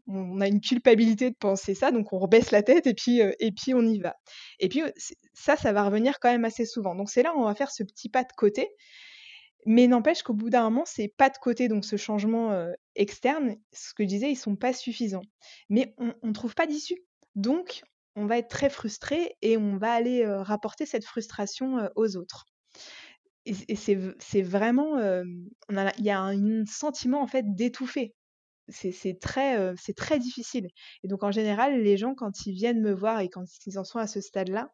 on 0.07 0.41
a 0.41 0.47
une 0.47 0.61
culpabilité 0.61 1.29
de 1.29 1.35
penser 1.35 1.75
ça, 1.75 1.91
donc 1.91 2.13
on 2.13 2.19
rebaisse 2.19 2.51
la 2.51 2.63
tête 2.63 2.87
et 2.87 2.93
puis, 2.93 3.73
on 3.73 3.81
y 3.81 3.99
va 3.99 4.15
et 4.59 4.69
puis, 4.69 4.83
ça, 5.33 5.55
ça 5.55 5.73
va 5.73 5.83
revenir 5.83 6.19
quand 6.19 6.31
même 6.31 6.45
assez 6.45 6.65
souvent 6.65 6.95
donc 6.95 7.09
c'est 7.09 7.23
là 7.23 7.33
où 7.35 7.39
on 7.39 7.45
va 7.45 7.55
faire 7.55 7.71
ce 7.71 7.83
petit 7.83 8.09
pas 8.09 8.23
de 8.23 8.33
côté 8.35 8.69
Mais 9.65 9.87
n'empêche 9.87 10.23
qu'au 10.23 10.33
bout 10.33 10.49
d'un 10.49 10.63
moment, 10.63 10.85
c'est 10.85 11.09
pas 11.17 11.29
de 11.29 11.37
côté 11.41 11.67
donc 11.67 11.83
ce 11.85 11.97
changement, 11.97 12.67
externe, 12.95 13.57
ce 13.73 13.93
que 13.93 14.03
je 14.03 14.07
disais, 14.07 14.31
ils 14.31 14.35
sont 14.37 14.55
pas 14.55 14.73
suffisants. 14.73 15.23
Mais 15.69 15.93
on 15.97 16.13
on 16.23 16.31
trouve 16.33 16.55
pas 16.55 16.67
d'issue. 16.67 16.97
Donc 17.35 17.81
on 18.15 18.25
va 18.27 18.37
être 18.37 18.49
très 18.49 18.69
frustré 18.69 19.35
et 19.41 19.57
on 19.57 19.77
va 19.77 19.91
aller, 19.91 20.25
rapporter 20.25 20.85
cette 20.85 21.05
frustration, 21.05 21.89
aux 21.95 22.15
autres. 22.17 22.45
Et 23.47 23.75
c'est 23.75 24.41
vraiment, 24.43 24.93
on 25.69 25.89
il 25.97 26.03
y 26.05 26.09
a 26.11 26.19
un 26.21 26.65
sentiment 26.65 27.21
en 27.21 27.27
fait 27.27 27.45
d'étouffer. 27.55 28.13
C'est 28.69 29.19
très, 29.21 29.73
c'est 29.77 29.95
très 29.95 30.19
difficile. 30.19 30.67
Et 31.03 31.07
donc 31.09 31.23
en 31.23 31.31
général, 31.31 31.81
les 31.81 31.97
gens 31.97 32.15
quand 32.15 32.45
ils 32.47 32.53
viennent 32.53 32.81
me 32.81 32.93
voir 32.93 33.21
et 33.21 33.29
quand 33.29 33.45
ils 33.67 33.79
en 33.79 33.83
sont 33.85 33.99
à 33.99 34.07
ce 34.07 34.21
stade-là, 34.21 34.69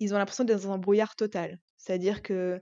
ils 0.00 0.14
ont 0.14 0.18
l'impression 0.18 0.44
d'être 0.44 0.62
dans 0.62 0.72
un 0.72 0.78
brouillard 0.78 1.16
total. 1.16 1.58
C'est-à-dire 1.76 2.22
qu'ils 2.22 2.60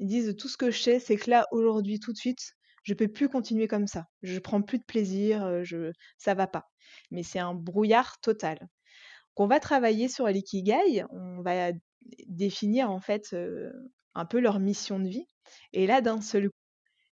disent: 0.00 0.34
«Tout 0.36 0.48
ce 0.48 0.56
que 0.56 0.70
je 0.70 0.80
sais, 0.80 0.98
c'est 0.98 1.16
que 1.16 1.30
là, 1.30 1.46
aujourd'hui, 1.52 2.00
tout 2.00 2.12
de 2.12 2.18
suite, 2.18 2.52
je 2.82 2.94
peux 2.94 3.08
plus 3.08 3.28
continuer 3.28 3.68
comme 3.68 3.86
ça. 3.86 4.06
Je 4.22 4.38
prends 4.38 4.62
plus 4.62 4.78
de 4.78 4.84
plaisir, 4.84 5.44
heu, 5.46 5.64
je 5.64 5.92
ça 6.18 6.34
va 6.34 6.46
pas». 6.46 6.64
Mais 7.10 7.22
c'est 7.22 7.38
un 7.38 7.54
brouillard 7.54 8.18
total. 8.20 8.58
Qu'on 9.34 9.46
va 9.48 9.60
travailler 9.60 10.08
sur 10.08 10.28
l'ikigai, 10.28 11.04
on 11.10 11.42
va 11.42 11.72
définir 12.28 12.90
en 12.90 13.00
fait, 13.00 13.34
un 14.16 14.24
peu 14.24 14.40
leur 14.40 14.58
mission 14.58 14.98
de 14.98 15.08
vie 15.08 15.26
et 15.72 15.86
là, 15.86 16.00
d'un 16.00 16.20
seul 16.20 16.48
coup, 16.48 16.56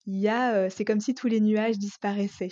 il 0.06 0.68
c'est 0.72 0.86
comme 0.86 1.00
si 1.00 1.14
tous 1.14 1.28
les 1.28 1.40
nuages 1.40 1.78
disparaissaient. 1.78 2.50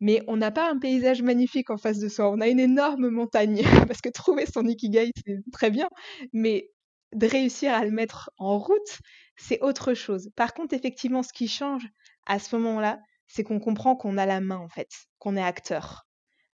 Mais 0.00 0.22
on 0.28 0.36
n'a 0.36 0.50
pas 0.50 0.70
un 0.70 0.78
paysage 0.78 1.22
magnifique 1.22 1.70
en 1.70 1.76
face 1.76 1.98
de 1.98 2.08
soi, 2.08 2.30
on 2.30 2.40
a 2.40 2.48
une 2.48 2.60
énorme 2.60 3.08
montagne 3.08 3.62
parce 3.88 4.00
que 4.00 4.08
trouver 4.08 4.46
son 4.46 4.64
ikigai, 4.66 5.10
c'est 5.26 5.38
très 5.52 5.70
bien, 5.70 5.88
mais 6.32 6.70
de 7.12 7.26
réussir 7.26 7.74
à 7.74 7.84
le 7.84 7.90
mettre 7.90 8.30
en 8.38 8.58
route, 8.58 9.00
c'est 9.36 9.60
autre 9.62 9.94
chose. 9.94 10.30
Par 10.36 10.54
contre, 10.54 10.74
effectivement, 10.74 11.22
ce 11.22 11.32
qui 11.32 11.48
change 11.48 11.86
à 12.26 12.38
ce 12.38 12.54
moment-là, 12.56 13.00
c'est 13.26 13.42
qu'on 13.42 13.60
comprend 13.60 13.96
qu'on 13.96 14.18
a 14.18 14.26
la 14.26 14.40
main 14.40 14.58
en 14.58 14.68
fait, 14.68 14.88
qu'on 15.18 15.36
est 15.36 15.42
acteur. 15.42 16.06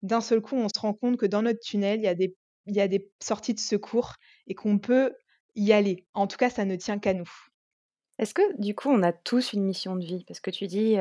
D'un 0.03 0.20
seul 0.20 0.40
coup, 0.40 0.57
on 0.57 0.68
se 0.68 0.79
rend 0.79 0.94
compte 0.94 1.16
que 1.16 1.27
dans 1.27 1.42
notre 1.42 1.61
tunnel, 1.61 2.01
il 2.01 2.75
y 2.75 2.81
a 2.81 2.88
des 2.88 3.11
sorties 3.20 3.55
de 3.55 3.61
secours 3.61 4.14
et 4.46 4.55
qu'on 4.55 4.79
peut 4.79 5.12
y 5.55 5.73
aller. 5.73 6.07
En 6.15 6.27
tout 6.27 6.37
cas, 6.37 6.51
ça 6.51 6.65
ne 6.65 6.77
tient 6.77 6.99
qu'à 6.99 7.15
nous. 7.15 7.31
Est-ce 8.19 8.35
que 8.35 8.61
du 8.61 8.75
coup, 8.75 8.91
on 8.91 9.03
a 9.03 9.12
tous 9.12 9.53
une 9.53 9.65
mission 9.65 9.97
de 9.97 10.05
vie? 10.05 10.25
Parce 10.25 10.41
que 10.41 10.51
tu 10.51 10.67
dis, 10.67 10.97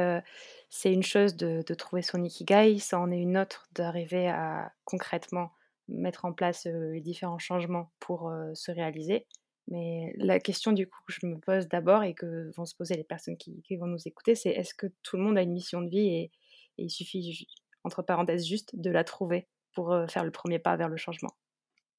c'est 0.69 0.93
une 0.93 1.03
chose 1.03 1.35
de 1.35 1.63
de 1.65 1.73
trouver 1.73 2.01
son 2.01 2.23
ikigai, 2.23 2.79
ça 2.79 2.99
en 2.99 3.11
est 3.11 3.19
une 3.19 3.37
autre 3.37 3.67
d'arriver 3.73 4.27
à 4.29 4.71
concrètement 4.85 5.51
mettre 5.87 6.25
en 6.25 6.33
place, 6.33 6.65
les 6.65 7.01
différents 7.01 7.39
changements 7.39 7.91
pour, 7.99 8.31
se 8.53 8.71
réaliser. 8.71 9.27
Mais 9.67 10.13
la 10.17 10.39
question 10.39 10.71
du 10.71 10.87
coup 10.87 10.97
que 11.07 11.13
je 11.13 11.25
me 11.25 11.37
pose 11.39 11.67
d'abord 11.67 12.03
et 12.03 12.13
que 12.13 12.51
vont 12.55 12.65
se 12.65 12.75
poser 12.75 12.95
les 12.95 13.03
personnes 13.03 13.37
qui 13.37 13.61
qui 13.61 13.77
vont 13.77 13.87
nous 13.87 14.07
écouter, 14.07 14.35
c'est 14.35 14.49
est-ce 14.49 14.73
que 14.73 14.87
tout 15.03 15.17
le 15.17 15.23
monde 15.23 15.37
a 15.37 15.41
une 15.41 15.53
mission 15.53 15.81
de 15.81 15.89
vie 15.89 16.07
et 16.07 16.31
et 16.77 16.85
il 16.85 16.89
suffit 16.89 17.47
entre 17.83 18.01
parenthèses 18.01 18.47
juste 18.47 18.75
de 18.75 18.89
la 18.89 19.03
trouver 19.03 19.47
pour, 19.73 19.95
faire 20.09 20.23
le 20.23 20.31
premier 20.31 20.59
pas 20.59 20.75
vers 20.75 20.89
le 20.89 20.97
changement? 20.97 21.31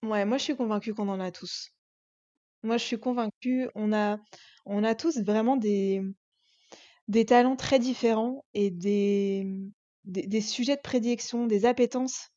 Ouais, 0.02 0.24
moi 0.24 0.38
je 0.38 0.44
suis 0.44 0.56
convaincue 0.56 0.94
qu'on 0.94 1.08
en 1.08 1.20
a 1.20 1.30
tous. 1.30 1.70
Moi 2.64 2.76
je 2.78 2.84
suis 2.84 2.98
convaincue, 2.98 3.68
on 3.74 3.92
a 3.92 4.18
on 4.66 4.84
a 4.84 4.94
tous 4.94 5.18
vraiment 5.20 5.56
des 5.56 6.02
des 7.08 7.24
talents 7.26 7.56
très 7.56 7.78
différents 7.78 8.44
et 8.54 8.70
des, 8.70 9.46
des 10.04 10.40
sujets 10.40 10.76
de 10.76 10.80
prédilection, 10.82 11.46
des 11.46 11.64
appétences 11.66 12.28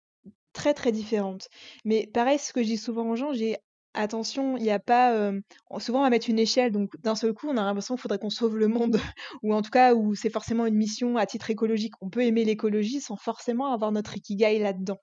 très, 0.53 0.73
très 0.73 0.91
différentes. 0.91 1.49
Mais 1.85 2.07
pareil, 2.13 2.39
ce 2.39 2.53
que 2.53 2.63
je 2.63 2.67
dis 2.69 2.77
souvent 2.77 3.09
aux 3.09 3.15
gens, 3.15 3.33
j'ai: 3.33 3.57
«Attention, 3.95 4.57
il 4.57 4.63
y 4.65 4.71
a 4.71 4.79
pas, 4.79 5.13
hem» 5.15 5.41
on 5.69 5.79
souvent 5.79 5.99
on 6.01 6.03
va 6.03 6.09
mettre 6.11 6.29
une 6.29 6.39
échelle, 6.39 6.71
donc 6.71 6.91
d'un 7.01 7.15
seul 7.15 7.33
coup, 7.33 7.47
on 7.49 7.57
a 7.57 7.63
l'impression 7.65 7.95
qu'il 7.95 8.01
faudrait 8.03 8.19
qu'on 8.19 8.29
sauve 8.31 8.57
le 8.57 8.67
monde 8.67 8.99
ou 9.43 9.53
en 9.53 9.61
tout 9.63 9.71
cas 9.71 9.95
où 9.95 10.15
c'est 10.15 10.29
forcément 10.31 10.65
une 10.67 10.75
mission 10.75 11.17
à 11.17 11.25
titre 11.27 11.49
écologique. 11.51 11.93
On 12.01 12.09
peut 12.09 12.23
aimer 12.23 12.45
l'écologie 12.45 13.01
sans 13.01 13.17
forcément 13.17 13.73
avoir 13.73 13.91
notre 13.93 14.17
ikigai 14.17 14.59
là-dedans. 14.59 14.99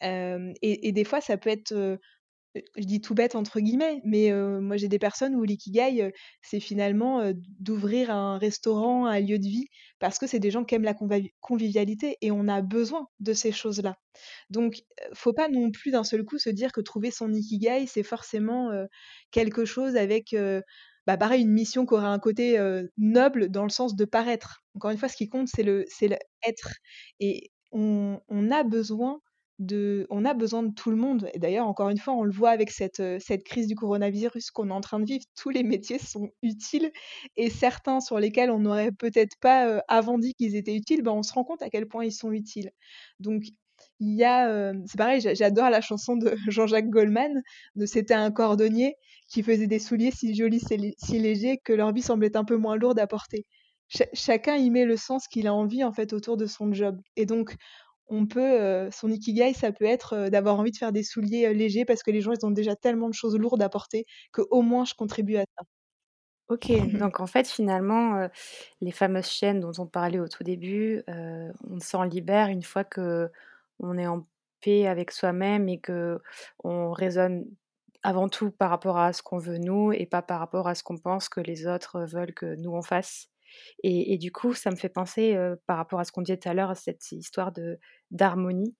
Hem 0.00 0.52
et 0.62 0.92
des 0.92 1.04
fois 1.04 1.20
ça 1.20 1.36
peut 1.38 1.50
être, 1.50 1.72
heu, 1.72 1.98
je 2.76 2.84
dis 2.84 3.00
«tout 3.00 3.14
bête» 3.14 3.34
entre 3.34 3.60
guillemets, 3.60 4.00
mais 4.04 4.32
moi 4.60 4.76
j'ai 4.76 4.88
des 4.88 4.98
personnes 4.98 5.34
où 5.36 5.42
l'ikigai, 5.44 6.12
c'est 6.42 6.60
finalement, 6.60 7.32
d'ouvrir 7.60 8.10
un 8.10 8.38
restaurant, 8.38 9.06
un 9.06 9.20
lieu 9.20 9.38
de 9.38 9.46
vie, 9.46 9.66
parce 9.98 10.18
que 10.18 10.26
c'est 10.26 10.38
des 10.40 10.50
gens 10.50 10.64
qui 10.64 10.74
aiment 10.74 10.84
la 10.84 10.94
convivialité 11.40 12.16
et 12.20 12.30
on 12.30 12.48
a 12.48 12.62
besoin 12.62 13.06
de 13.20 13.32
ces 13.32 13.52
choses-là. 13.52 13.96
Donc 14.50 14.82
faut 15.14 15.32
pas 15.32 15.48
non 15.48 15.70
plus 15.70 15.90
d'un 15.90 16.04
seul 16.04 16.24
coup 16.24 16.38
se 16.38 16.50
dire 16.50 16.72
que 16.72 16.80
trouver 16.80 17.10
son 17.10 17.32
ikigai, 17.32 17.86
c'est 17.86 18.02
forcément, 18.02 18.70
quelque 19.30 19.64
chose 19.64 19.96
avec, 19.96 20.34
bah, 21.06 21.16
pareil 21.16 21.42
une 21.42 21.52
mission 21.52 21.86
qui 21.86 21.94
aurait 21.94 22.06
un 22.06 22.18
côté, 22.18 22.58
noble 22.96 23.48
dans 23.50 23.64
le 23.64 23.70
sens 23.70 23.96
de 23.96 24.04
paraître. 24.04 24.62
Encore 24.74 24.90
une 24.90 24.98
fois, 24.98 25.08
ce 25.08 25.16
qui 25.16 25.28
compte, 25.28 25.48
c'est 25.48 25.62
le 25.62 25.84
c'est 25.88 26.18
être 26.46 26.74
et 27.20 27.50
on 27.72 28.20
on 28.28 28.50
a 28.50 28.62
besoin 28.64 29.20
on 29.60 30.24
a 30.24 30.34
besoin 30.34 30.62
de 30.62 30.72
tout 30.74 30.90
le 30.90 30.96
monde 30.96 31.28
et 31.34 31.38
d'ailleurs, 31.38 31.66
encore 31.66 31.88
une 31.88 31.98
fois, 31.98 32.14
on 32.14 32.24
le 32.24 32.32
voit 32.32 32.50
avec 32.50 32.70
cette, 32.70 33.00
heu, 33.00 33.18
cette 33.20 33.44
crise 33.44 33.66
du 33.66 33.74
coronavirus 33.74 34.50
qu'on 34.50 34.68
est 34.70 34.72
en 34.72 34.80
train 34.80 35.00
de 35.00 35.06
vivre. 35.06 35.24
Tous 35.36 35.50
les 35.50 35.62
métiers 35.62 35.98
sont 35.98 36.30
utiles 36.42 36.90
et 37.36 37.50
certains 37.50 38.00
sur 38.00 38.18
lesquels 38.20 38.50
on 38.50 38.58
n'aurait 38.60 38.92
peut-être 38.92 39.36
pas, 39.40 39.68
heu, 39.68 39.80
avant 39.88 40.18
dit 40.18 40.34
qu'ils 40.34 40.56
étaient 40.56 40.76
utiles, 40.76 41.02
bah, 41.02 41.12
on 41.12 41.22
se 41.22 41.32
rend 41.32 41.44
compte 41.44 41.62
à 41.62 41.70
quel 41.70 41.86
point 41.88 42.04
ils 42.04 42.12
sont 42.12 42.32
utiles. 42.32 42.70
Donc 43.20 43.44
il 44.00 44.14
y 44.14 44.24
a, 44.24 44.48
hem, 44.70 44.84
c'est 44.86 44.98
pareil, 44.98 45.20
j'a 45.20 45.34
j'adore 45.34 45.70
la 45.70 45.80
chanson 45.80 46.16
de 46.16 46.34
Jean-Jacques 46.48 46.90
Goldman, 46.90 47.42
de 47.76 47.86
«C'était 47.86 48.14
un 48.14 48.30
cordonnier 48.30 48.94
qui 49.28 49.42
faisait 49.42 49.66
des 49.66 49.78
souliers 49.78 50.10
si 50.10 50.34
jolis, 50.34 50.60
si 50.60 50.76
lé 50.76 50.94
si 50.98 51.18
légers 51.18 51.58
que 51.64 51.72
leur 51.72 51.92
vie 51.92 52.02
semblait 52.02 52.36
un 52.36 52.44
peu 52.44 52.56
moins 52.56 52.76
lourde 52.76 52.98
à 52.98 53.06
porter». 53.06 53.46
Cha 53.88 54.04
chacun 54.14 54.56
y 54.56 54.70
met 54.70 54.84
le 54.84 54.96
sens 54.96 55.28
qu'il 55.28 55.46
a 55.46 55.54
envie 55.54 55.84
en 55.84 55.92
fait 55.92 56.12
autour 56.12 56.36
de 56.36 56.46
son 56.46 56.72
job 56.72 57.00
et 57.16 57.24
donc 57.26 57.54
on 58.08 58.26
peut, 58.26 58.88
son 58.92 59.10
ikigai, 59.10 59.52
ça 59.54 59.72
peut 59.72 59.84
être, 59.84 60.28
d'avoir 60.28 60.58
envie 60.58 60.70
de 60.70 60.76
faire 60.76 60.92
des 60.92 61.02
souliers, 61.02 61.52
légers 61.54 61.84
parce 61.84 62.02
que 62.02 62.10
les 62.10 62.20
gens, 62.20 62.32
ils 62.32 62.46
ont 62.46 62.50
déjà 62.50 62.76
tellement 62.76 63.08
de 63.08 63.14
choses 63.14 63.36
lourdes 63.36 63.62
à 63.62 63.68
porter 63.68 64.06
qu'au 64.32 64.62
moins 64.62 64.84
je 64.84 64.94
contribue 64.94 65.36
à 65.36 65.44
ça. 65.56 65.64
OK, 66.48 66.68
donc 67.00 67.20
en 67.20 67.26
fait, 67.26 67.48
finalement, 67.48 68.28
les 68.80 68.92
fameuses 68.92 69.26
chaînes 69.26 69.60
dont 69.60 69.72
on 69.78 69.86
parlait 69.86 70.20
au 70.20 70.28
tout 70.28 70.44
début, 70.44 71.02
on 71.08 71.80
s'en 71.80 72.04
libère 72.04 72.48
une 72.48 72.62
fois 72.62 72.84
qu'on 72.84 73.98
est 73.98 74.06
en 74.06 74.26
paix 74.60 74.86
avec 74.86 75.10
soi-même 75.10 75.68
et 75.68 75.80
qu'on 75.80 76.92
raisonne 76.92 77.44
avant 78.02 78.28
tout 78.28 78.50
par 78.52 78.70
rapport 78.70 78.98
à 78.98 79.12
ce 79.12 79.22
qu'on 79.22 79.38
veut 79.38 79.58
nous 79.58 79.92
et 79.92 80.06
pas 80.06 80.22
par 80.22 80.38
rapport 80.38 80.68
à 80.68 80.74
ce 80.74 80.82
qu'on 80.84 80.98
pense 80.98 81.28
que 81.28 81.40
les 81.40 81.66
autres 81.66 82.00
veulent 82.02 82.34
que 82.34 82.54
nous 82.56 82.72
on 82.72 82.82
fasse. 82.82 83.28
Et 83.82 84.18
du 84.18 84.32
coup, 84.32 84.54
ça 84.54 84.70
me 84.70 84.76
fait 84.76 84.88
penser, 84.88 85.34
heu, 85.36 85.60
par 85.66 85.76
rapport 85.78 86.00
à 86.00 86.04
ce 86.04 86.12
qu'on 86.12 86.22
disait 86.22 86.38
tout 86.38 86.48
à 86.48 86.54
l'heure, 86.54 86.70
à 86.70 86.74
cette 86.74 87.12
histoire 87.12 87.52
d'harmonie, 88.10 88.76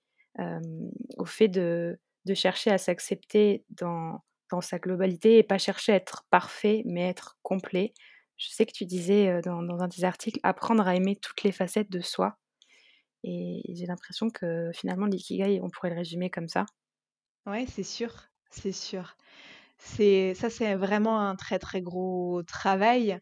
au 1.19 1.25
fait 1.25 1.49
de 1.49 1.99
de 2.25 2.35
chercher 2.35 2.71
à 2.73 2.79
s'accepter 2.79 3.65
dans 3.71 4.21
dans 4.51 4.61
sa 4.61 4.79
globalité 4.79 5.39
et 5.39 5.43
pas 5.45 5.59
chercher 5.59 5.93
à 5.93 5.97
être 5.97 6.25
parfait, 6.31 6.83
mais 6.87 7.09
être 7.09 7.39
complet. 7.43 7.95
Je 8.37 8.49
sais 8.51 8.67
que 8.67 8.73
tu 8.73 8.85
disais, 8.85 9.41
dans 9.43 9.59
un 9.81 9.89
de 9.89 9.95
tes 9.95 10.05
articles: 10.05 10.39
«Apprendre 10.43 10.87
à 10.87 10.95
aimer 10.97 11.17
toutes 11.17 11.43
les 11.43 11.53
facettes 11.53 11.91
de 11.91 12.01
soi» 12.01 12.39
et 13.25 13.63
j'ai 13.75 13.87
l'impression 13.87 14.31
que 14.31 14.71
finalement 14.75 15.07
l'ikigai, 15.07 15.61
on 15.63 15.71
pourrait 15.71 15.91
le 15.91 15.97
résumer 15.97 16.31
comme 16.31 16.49
ça. 16.49 16.67
Ouais, 17.47 17.65
c'est 17.67 17.83
sûr, 17.85 18.13
c'est 18.51 18.73
sûr. 18.73 19.17
Ça, 19.79 20.51
c'est 20.51 20.75
vraiment 20.77 21.21
un 21.21 21.37
très, 21.37 21.59
très 21.59 21.83
gros 21.83 22.43
travail. 22.45 23.21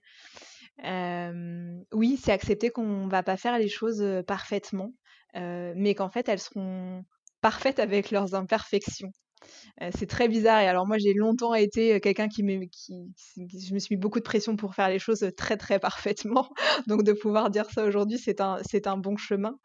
Oui, 0.83 2.19
c'est 2.23 2.33
accepter 2.33 2.71
qu'on 2.71 3.07
va 3.09 3.23
pas 3.23 3.37
faire 3.37 3.59
les 3.59 3.69
choses, 3.69 4.05
parfaitement, 4.27 4.93
mais 5.35 5.95
qu'en 5.95 6.11
fait, 6.11 6.29
elles 6.29 6.41
seront 6.41 7.05
parfaites 7.41 7.79
avec 7.79 8.11
leurs 8.11 8.35
imperfections. 8.35 9.11
C'est 9.97 10.07
très 10.09 10.29
bizarre 10.29 10.61
et 10.63 10.69
alors 10.69 10.87
moi 10.87 10.99
j'ai 10.99 11.15
longtemps 11.15 11.55
été, 11.55 12.01
quelqu'un 12.01 12.29
qui 12.29 12.43
me 12.43 12.65
qui 12.67 13.13
je 13.37 13.75
me 13.75 13.79
suis 13.79 13.97
mis 13.97 14.01
beaucoup 14.01 14.19
de 14.19 14.25
pression 14.25 14.57
pour 14.57 14.75
faire 14.75 14.89
les 14.89 14.99
choses, 14.99 15.27
très, 15.37 15.57
très 15.57 15.79
parfaitement. 15.79 16.51
Donc 16.89 17.03
de 17.05 17.13
pouvoir 17.13 17.51
dire 17.51 17.71
ça 17.71 17.85
aujourd'hui, 17.85 18.19
c'est 18.19 18.41
un 18.41 18.59
un 18.87 18.97
bon 18.99 19.17
chemin. 19.17 19.59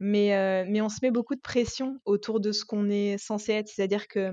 Mais 0.00 0.64
mais 0.68 0.80
on 0.82 0.88
se 0.88 0.98
met 1.02 1.10
beaucoup 1.10 1.34
de 1.34 1.40
pression 1.40 1.98
autour 2.04 2.40
de 2.40 2.52
ce 2.52 2.64
qu'on 2.64 2.90
est 2.90 3.18
censé 3.18 3.52
être. 3.52 3.68
C'est-à-dire 3.68 4.08
que 4.08 4.32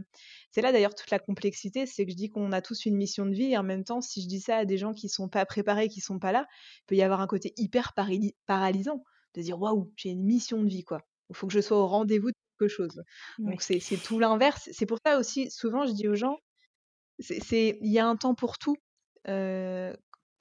c'est 0.52 0.62
là 0.62 0.72
d'ailleurs 0.72 0.96
toute 0.96 1.10
la 1.12 1.20
complexité, 1.20 1.86
c'est 1.86 2.06
que 2.06 2.12
je 2.12 2.16
dis 2.18 2.30
qu'on 2.30 2.52
a 2.52 2.62
tous 2.62 2.86
une 2.86 2.96
mission 2.96 3.26
de 3.26 3.34
vie 3.34 3.52
et 3.52 3.58
en 3.58 3.64
même 3.64 3.84
temps, 3.84 4.02
si 4.02 4.22
je 4.22 4.28
dis 4.28 4.42
ça 4.42 4.58
à 4.58 4.66
des 4.66 4.78
gens 4.78 4.94
qui 4.94 5.10
sont 5.10 5.30
pas 5.30 5.46
préparés, 5.46 5.88
qui 5.88 6.02
sont 6.02 6.20
pas 6.20 6.32
là, 6.32 6.48
il 6.82 6.86
peut 6.88 6.96
y 6.96 7.02
avoir 7.02 7.22
un 7.22 7.28
côté 7.28 7.54
hyper 7.58 7.94
paralysant, 7.94 9.04
de 9.34 9.42
dire: 9.42 9.60
«Waouh, 9.60 9.92
j'ai 9.96 10.10
une 10.10 10.24
mission 10.24 10.62
de 10.62 10.68
vie, 10.68 10.84
quoi. 10.84 11.02
Il 11.30 11.36
faut 11.36 11.48
que 11.48 11.54
je 11.54 11.62
sois 11.62 11.78
au 11.78 11.88
rendez-vous 11.88 12.32
de 12.32 12.36
quelque 12.60 12.70
chose». 12.70 13.02
Donc 13.46 13.62
c'est 13.62 13.80
tout 14.04 14.20
l'inverse. 14.20 14.70
C'est 14.74 14.86
pour 14.86 15.00
ça 15.06 15.18
aussi, 15.18 15.50
souvent 15.50 15.86
je 15.86 15.94
dis 15.94 16.08
aux 16.08 16.16
gens, 16.16 16.38
il 17.20 17.76
y 17.82 18.00
a 18.00 18.06
un 18.08 18.16
temps 18.18 18.36
pour 18.36 18.58
tout. 18.58 18.76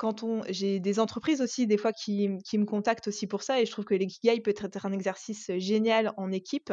Quand 0.00 0.22
on 0.22 0.40
j'ai 0.48 0.80
des 0.80 0.98
entreprises 0.98 1.42
aussi 1.42 1.66
des 1.66 1.76
fois 1.76 1.92
qui 1.92 2.30
qui 2.46 2.56
me 2.56 2.64
contactent 2.64 3.08
aussi 3.08 3.26
pour 3.26 3.42
ça 3.42 3.60
et 3.60 3.66
je 3.66 3.70
trouve 3.70 3.84
que 3.84 3.94
l'ikigai 3.94 4.40
peut 4.40 4.54
être 4.56 4.86
un 4.86 4.92
exercice, 4.92 5.50
génial 5.58 6.14
en 6.16 6.32
équipe. 6.32 6.72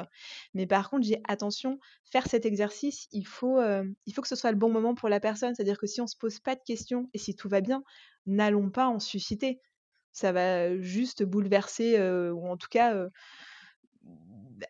Mais 0.54 0.66
par 0.66 0.90
contre, 0.90 1.06
j'ai 1.06 1.20
attention, 1.28 1.78
faire 2.10 2.26
cet 2.26 2.46
exercice, 2.46 3.10
il 3.12 3.28
faut, 3.28 3.60
il 4.06 4.14
faut 4.14 4.22
que 4.22 4.30
ce 4.30 4.38
soit 4.38 4.52
le 4.52 4.58
bon 4.58 4.72
moment 4.72 4.96
pour 4.96 5.10
la 5.10 5.20
personne. 5.20 5.54
C'est-à-dire 5.54 5.78
que 5.78 5.88
si 5.88 6.00
on 6.00 6.08
se 6.08 6.16
pose 6.16 6.40
pas 6.40 6.56
de 6.56 6.62
questions 6.66 7.10
et 7.14 7.18
si 7.18 7.36
tout 7.36 7.50
va 7.50 7.60
bien, 7.60 7.84
n'allons 8.28 8.70
pas 8.70 8.88
en 8.88 9.00
susciter. 9.00 9.60
Ça 10.14 10.32
va 10.32 10.80
juste 10.80 11.24
bouleverser, 11.24 12.00
ou 12.32 12.48
en 12.48 12.56
tout 12.56 12.70
cas, 12.72 12.96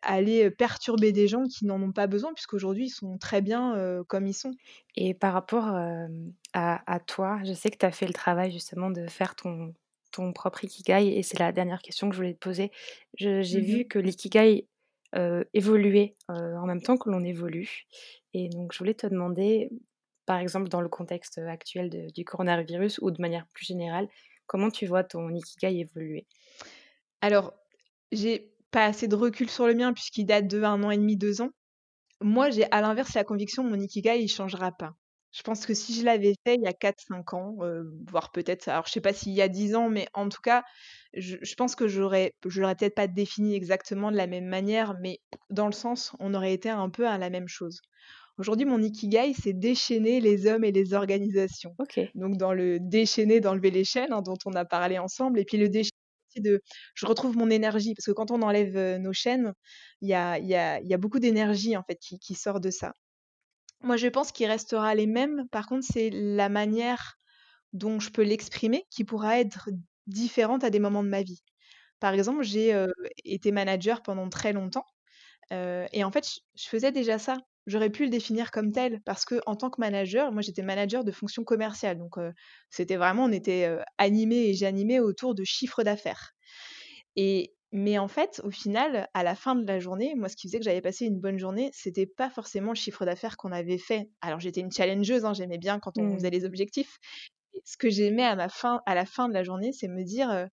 aller 0.01 0.49
perturber 0.51 1.11
des 1.11 1.27
gens 1.27 1.43
qui 1.45 1.65
n'en 1.65 1.81
ont 1.81 1.91
pas 1.91 2.07
besoin 2.07 2.33
puisqu'aujourd'hui 2.33 2.85
ils 2.87 2.89
sont 2.89 3.17
très 3.17 3.41
bien, 3.41 3.75
comme 4.07 4.27
ils 4.27 4.33
sont. 4.33 4.51
Et 4.95 5.13
par 5.13 5.33
rapport, 5.33 5.75
à 6.53 6.99
toi, 7.07 7.39
je 7.45 7.53
sais 7.53 7.69
que 7.69 7.77
tu 7.77 7.85
as 7.85 7.91
fait 7.91 8.07
le 8.07 8.13
travail 8.13 8.51
justement 8.51 8.89
de 8.91 9.07
faire 9.07 9.35
ton 9.35 9.73
ton 10.11 10.31
propre 10.33 10.63
ikigai 10.63 11.17
et 11.17 11.21
c'est 11.21 11.37
la 11.37 11.51
dernière 11.51 11.81
question 11.81 12.09
que 12.09 12.15
je 12.15 12.19
voulais 12.21 12.33
te 12.33 12.39
poser. 12.39 12.71
J'ai 13.15 13.43
Mmh 13.51 13.61
vu 13.61 13.85
que 13.87 13.99
l'ikigai, 13.99 14.67
évoluait, 15.53 16.15
en 16.27 16.65
même 16.65 16.81
temps 16.81 16.97
que 16.97 17.09
l'on 17.09 17.23
évolue 17.23 17.83
et 18.33 18.49
donc 18.49 18.73
je 18.73 18.79
voulais 18.79 18.93
te 18.93 19.07
demander, 19.07 19.69
par 20.25 20.37
exemple 20.39 20.69
dans 20.69 20.81
le 20.81 20.89
contexte, 20.89 21.37
actuel 21.39 21.89
de 21.89 22.07
du 22.13 22.25
coronavirus 22.25 22.99
ou 23.01 23.11
de 23.11 23.21
manière 23.21 23.47
plus 23.53 23.65
générale, 23.65 24.07
comment 24.47 24.69
tu 24.71 24.85
vois 24.85 25.03
ton 25.03 25.29
ikigai 25.29 25.79
évoluer? 25.79 26.27
Alors, 27.21 27.53
j'ai 28.11 28.53
pas 28.77 28.85
assez 28.85 29.07
de 29.07 29.15
recul 29.15 29.49
sur 29.49 29.65
le 29.65 29.73
mien 29.73 29.91
puisqu'il 29.91 30.25
date 30.27 30.47
de 30.47 30.61
un 30.61 30.83
an 30.83 30.91
et 30.91 30.97
demi, 30.97 31.17
2 31.17 31.41
ans. 31.41 31.49
Moi, 32.21 32.51
j'ai 32.51 32.71
à 32.71 32.79
l'inverse 32.81 33.15
la 33.15 33.23
conviction, 33.23 33.63
mon 33.63 33.79
ikigai, 33.79 34.21
il 34.21 34.27
changera 34.27 34.71
pas. 34.71 34.93
Je 35.31 35.41
pense 35.41 35.65
que 35.65 35.73
si 35.73 35.95
je 35.95 36.05
l'avais 36.05 36.35
fait 36.45 36.55
il 36.55 36.61
y 36.61 36.67
a 36.67 36.73
quatre 36.73 37.01
cinq 37.01 37.33
ans, 37.33 37.55
heu, 37.63 37.91
voire 38.07 38.31
peut-être 38.31 38.67
alors 38.67 38.85
je 38.85 38.91
sais 38.91 39.01
pas 39.01 39.13
s'il 39.13 39.33
y 39.33 39.41
a 39.41 39.47
10 39.47 39.73
ans, 39.75 39.89
mais 39.89 40.07
en 40.13 40.29
tout 40.29 40.41
cas, 40.43 40.63
je 41.15 41.37
je 41.41 41.55
pense 41.55 41.75
que 41.75 41.87
j'aurais 41.87 42.33
je 42.45 42.61
l'aurais 42.61 42.75
peut-être 42.75 42.93
pas 42.95 43.07
défini 43.07 43.55
exactement 43.55 44.11
de 44.11 44.17
la 44.17 44.27
même 44.27 44.45
manière, 44.45 44.93
mais 45.01 45.21
dans 45.49 45.65
le 45.65 45.71
sens, 45.73 46.15
on 46.19 46.35
aurait 46.35 46.53
été 46.53 46.69
un 46.69 46.91
peu 46.91 47.07
à 47.07 47.17
la 47.17 47.31
même 47.31 47.47
chose. 47.47 47.81
Aujourd'hui, 48.37 48.65
mon 48.65 48.81
ikigai, 48.83 49.33
c'est 49.33 49.53
déchaîner 49.53 50.21
les 50.21 50.45
hommes 50.47 50.63
et 50.63 50.71
les 50.71 50.93
organisations. 50.93 51.75
Donc 52.15 52.37
dans 52.37 52.53
le 52.53 52.79
déchaîner, 52.79 53.39
d'enlever 53.39 53.71
les 53.71 53.85
chaînes, 53.85 54.13
hein, 54.13 54.21
dont 54.21 54.37
on 54.45 54.53
a 54.53 54.65
parlé 54.65 54.99
ensemble 54.99 55.39
et 55.39 55.45
puis 55.45 55.57
le 55.57 55.69
déchaîner 55.69 55.96
de 56.41 56.61
je 56.95 57.05
retrouve 57.05 57.37
mon 57.37 57.49
énergie 57.49 57.93
parce 57.95 58.05
que 58.05 58.11
quand 58.11 58.31
on 58.31 58.41
enlève, 58.41 58.97
nos 58.99 59.13
chaînes, 59.13 59.53
il 60.01 60.09
y 60.09 60.13
a 60.15 60.97
beaucoup 60.97 61.19
d'énergie 61.19 61.77
en 61.77 61.83
fait 61.83 61.97
qui 61.97 62.35
sort 62.35 62.59
de 62.59 62.69
ça. 62.69 62.93
Moi, 63.81 63.97
je 63.97 64.07
pense 64.07 64.31
qu'il 64.31 64.47
restera 64.47 64.95
les 64.95 65.07
mêmes. 65.07 65.47
Par 65.49 65.67
contre, 65.67 65.85
c'est 65.91 66.09
la 66.11 66.49
manière 66.49 67.15
dont 67.73 67.99
je 67.99 68.09
peux 68.09 68.23
l'exprimer 68.23 68.85
qui 68.89 69.03
pourra 69.03 69.39
être 69.39 69.69
différente 70.07 70.63
à 70.63 70.69
des 70.69 70.79
moments 70.79 71.03
de 71.03 71.09
ma 71.09 71.21
vie. 71.21 71.41
Par 71.99 72.13
exemple, 72.13 72.43
j'ai, 72.43 72.85
été 73.25 73.51
manager 73.51 74.01
pendant 74.01 74.29
très 74.29 74.53
longtemps, 74.53 74.85
et 75.51 76.03
en 76.03 76.11
fait, 76.11 76.27
je 76.55 76.67
faisais 76.67 76.91
déjà 76.91 77.19
ça. 77.19 77.37
J'aurais 77.67 77.91
pu 77.91 78.05
le 78.05 78.09
définir 78.09 78.51
comme 78.51 78.71
tel 78.71 79.01
parce 79.05 79.25
que 79.25 79.41
en 79.45 79.55
tant 79.57 79.69
que 79.69 79.79
manager, 79.81 80.31
moi, 80.31 80.41
j'étais 80.41 80.63
manager 80.63 81.03
de 81.03 81.11
fonction 81.11 81.43
commerciale 81.43 81.97
donc 81.99 82.17
heu, 82.17 82.33
c'était 82.71 82.97
vraiment 82.97 83.25
on 83.25 83.31
était, 83.31 83.67
heu, 83.69 83.81
animés 83.99 84.49
et 84.49 84.53
j'animais 84.55 84.99
autour 84.99 85.35
de 85.35 85.43
chiffre 85.45 85.83
d'affaires 85.83 86.33
et 87.15 87.53
mais 87.73 87.97
en 87.97 88.07
fait, 88.07 88.39
au 88.45 88.49
final, 88.49 89.09
à 89.13 89.23
la 89.23 89.35
fin 89.35 89.53
de 89.55 89.67
la 89.67 89.79
journée, 89.79 90.15
moi, 90.15 90.29
ce 90.29 90.37
qui 90.37 90.47
faisait 90.47 90.59
que 90.59 90.63
j'avais 90.63 90.79
passé 90.81 91.05
une 91.05 91.19
bonne 91.19 91.37
journée, 91.37 91.69
c'était 91.73 92.05
pas 92.07 92.29
forcément 92.29 92.69
le 92.71 92.75
chiffre 92.77 93.03
d'affaires 93.05 93.35
qu'on 93.35 93.51
avait 93.51 93.77
fait. 93.77 94.09
Alors 94.21 94.39
j'étais 94.39 94.61
une 94.61 94.71
challengeuse, 94.71 95.25
hein, 95.25 95.33
j'aimais 95.33 95.57
bien 95.57 95.79
quand 95.79 95.99
on 95.99 96.13
Mmh. 96.13 96.17
faisait 96.17 96.29
les 96.29 96.45
objectifs 96.45 96.97
et 97.53 97.61
ce 97.65 97.77
que 97.77 97.89
j'aimais 97.89 98.25
à 98.25 98.35
ma 98.35 98.49
fin 98.49 98.81
à 98.85 98.95
la 98.95 99.05
fin 99.05 99.29
de 99.29 99.33
la 99.33 99.43
journée, 99.43 99.73
c'est 99.73 99.89
me 99.89 100.03
dire, 100.03 100.31
heu: 100.31 100.47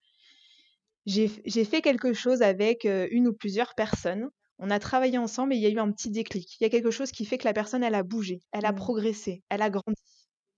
«J'ai 1.07 1.65
fait 1.65 1.81
quelque 1.83 2.13
chose 2.13 2.43
avec, 2.43 2.85
heu, 2.85 3.09
une 3.11 3.29
ou 3.29 3.33
plusieurs 3.35 3.75
personnes. 3.75 4.29
On 4.59 4.71
a 4.71 4.79
travaillé 4.79 5.19
ensemble 5.19 5.55
et 5.55 5.57
il 5.57 5.63
y 5.63 5.67
a 5.67 5.71
eu 5.71 5.79
un 5.79 5.91
petit 5.93 6.11
déclic. 6.11 6.57
Il 6.61 6.65
y 6.65 6.67
a 6.67 6.71
quelque 6.71 6.91
chose 6.91 7.13
qui 7.13 7.25
fait 7.25 7.39
que 7.39 7.45
la 7.47 7.53
personne, 7.55 7.83
elle 7.85 7.95
a 7.95 8.03
bougé, 8.03 8.41
elle 8.53 8.67
a 8.67 8.73
Mmh. 8.73 8.75
progressé, 8.75 9.43
elle 9.51 9.63
a 9.63 9.71
grandi» 9.71 9.95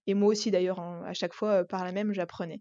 et 0.09 0.15
moi 0.15 0.31
aussi 0.31 0.51
d'ailleurs, 0.53 0.81
hein, 0.81 1.03
à 1.07 1.15
chaque 1.15 1.35
fois, 1.35 1.63
heu, 1.63 1.67
par 1.67 1.85
là 1.85 1.93
même, 1.93 2.13
j'apprenais. 2.15 2.61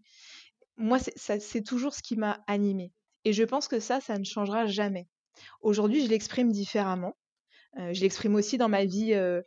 Moi, 0.76 0.98
c'est 1.16 1.62
toujours 1.64 1.94
ce 1.94 2.02
qui 2.02 2.16
m'a 2.16 2.40
animée 2.46 2.92
et 3.24 3.32
je 3.32 3.44
pense 3.44 3.68
que 3.68 3.80
ça, 3.80 4.00
ça 4.00 4.18
ne 4.18 4.24
changera 4.24 4.66
jamais. 4.66 5.08
Aujourd'hui, 5.62 6.04
je 6.04 6.10
l'exprime 6.10 6.52
différemment. 6.52 7.16
Heu, 7.78 7.94
je 7.94 8.00
l'exprime 8.02 8.34
aussi 8.36 8.58
dans 8.58 8.68
ma 8.70 8.84
vie, 8.86 9.14
heu, 9.14 9.44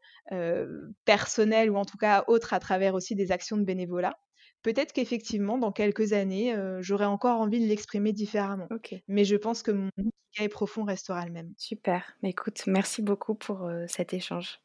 personnelle 1.06 1.70
ou 1.72 1.78
en 1.78 1.86
tout 1.86 1.98
cas 1.98 2.24
autre 2.28 2.54
à 2.54 2.60
travers 2.60 2.96
aussi 2.96 3.16
des 3.16 3.32
actions 3.32 3.58
de 3.58 3.64
bénévolat. 3.64 4.16
Peut-être 4.62 4.92
qu'effectivement 4.92 5.58
dans 5.58 5.72
quelques 5.72 6.14
années, 6.14 6.54
heu, 6.54 6.82
j'aurai 6.82 7.06
encore 7.06 7.40
envie 7.40 7.62
de 7.62 7.66
l'exprimer 7.66 8.12
différemment. 8.12 8.68
Mais 9.08 9.24
je 9.24 9.38
pense 9.38 9.64
que 9.64 9.72
mon 9.72 9.90
ikigai 9.98 10.50
profond 10.50 10.84
restera 10.84 11.26
le 11.26 11.32
même. 11.32 11.54
Super. 11.58 12.04
Bah, 12.22 12.30
écoute, 12.30 12.64
merci 12.68 13.02
beaucoup 13.02 13.36
pour, 13.36 13.68
heu, 13.68 13.86
cet 13.88 14.14
échange. 14.14 14.60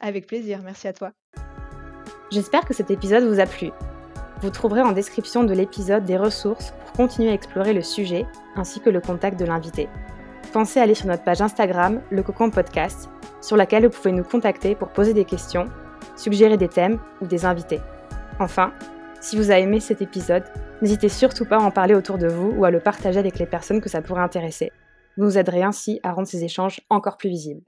Avec 0.00 0.26
plaisir, 0.26 0.60
merci 0.62 0.86
à 0.88 0.92
toi. 0.92 1.12
J'espère 2.30 2.64
que 2.64 2.74
cet 2.74 2.90
épisode 2.90 3.24
vous 3.24 3.40
a 3.40 3.46
plu. 3.46 3.70
Vous 4.40 4.50
trouverez 4.50 4.82
en 4.82 4.92
description 4.92 5.44
de 5.44 5.54
l'épisode 5.54 6.04
des 6.04 6.16
ressources 6.16 6.72
pour 6.72 6.92
continuer 6.92 7.30
à 7.30 7.34
explorer 7.34 7.72
le 7.72 7.82
sujet, 7.82 8.26
ainsi 8.56 8.80
que 8.80 8.90
le 8.90 9.00
contact 9.00 9.38
de 9.38 9.44
l'invité. 9.44 9.88
Pensez 10.52 10.80
à 10.80 10.82
aller 10.82 10.94
sur 10.94 11.06
notre 11.06 11.24
page 11.24 11.40
Instagram, 11.40 12.02
le 12.10 12.22
Cocon 12.22 12.50
Podcast, 12.50 13.08
sur 13.40 13.56
laquelle 13.56 13.86
vous 13.86 13.92
pouvez 13.92 14.12
nous 14.12 14.24
contacter 14.24 14.74
pour 14.74 14.88
poser 14.88 15.14
des 15.14 15.24
questions, 15.24 15.68
suggérer 16.16 16.56
des 16.56 16.68
thèmes 16.68 16.98
ou 17.20 17.26
des 17.26 17.44
invités. 17.44 17.80
Enfin, 18.40 18.72
si 19.22 19.36
vous 19.36 19.52
avez 19.52 19.62
aimé 19.62 19.78
cet 19.78 20.02
épisode, 20.02 20.42
n'hésitez 20.82 21.08
surtout 21.08 21.44
pas 21.44 21.56
à 21.56 21.60
en 21.60 21.70
parler 21.70 21.94
autour 21.94 22.18
de 22.18 22.26
vous 22.26 22.50
ou 22.50 22.64
à 22.64 22.72
le 22.72 22.80
partager 22.80 23.20
avec 23.20 23.38
les 23.38 23.46
personnes 23.46 23.80
que 23.80 23.88
ça 23.88 24.02
pourrait 24.02 24.22
intéresser. 24.22 24.72
Vous 25.16 25.24
nous 25.24 25.38
aiderez 25.38 25.62
ainsi 25.62 26.00
à 26.02 26.12
rendre 26.12 26.26
ces 26.26 26.42
échanges 26.42 26.80
encore 26.90 27.16
plus 27.16 27.30
visibles. 27.30 27.62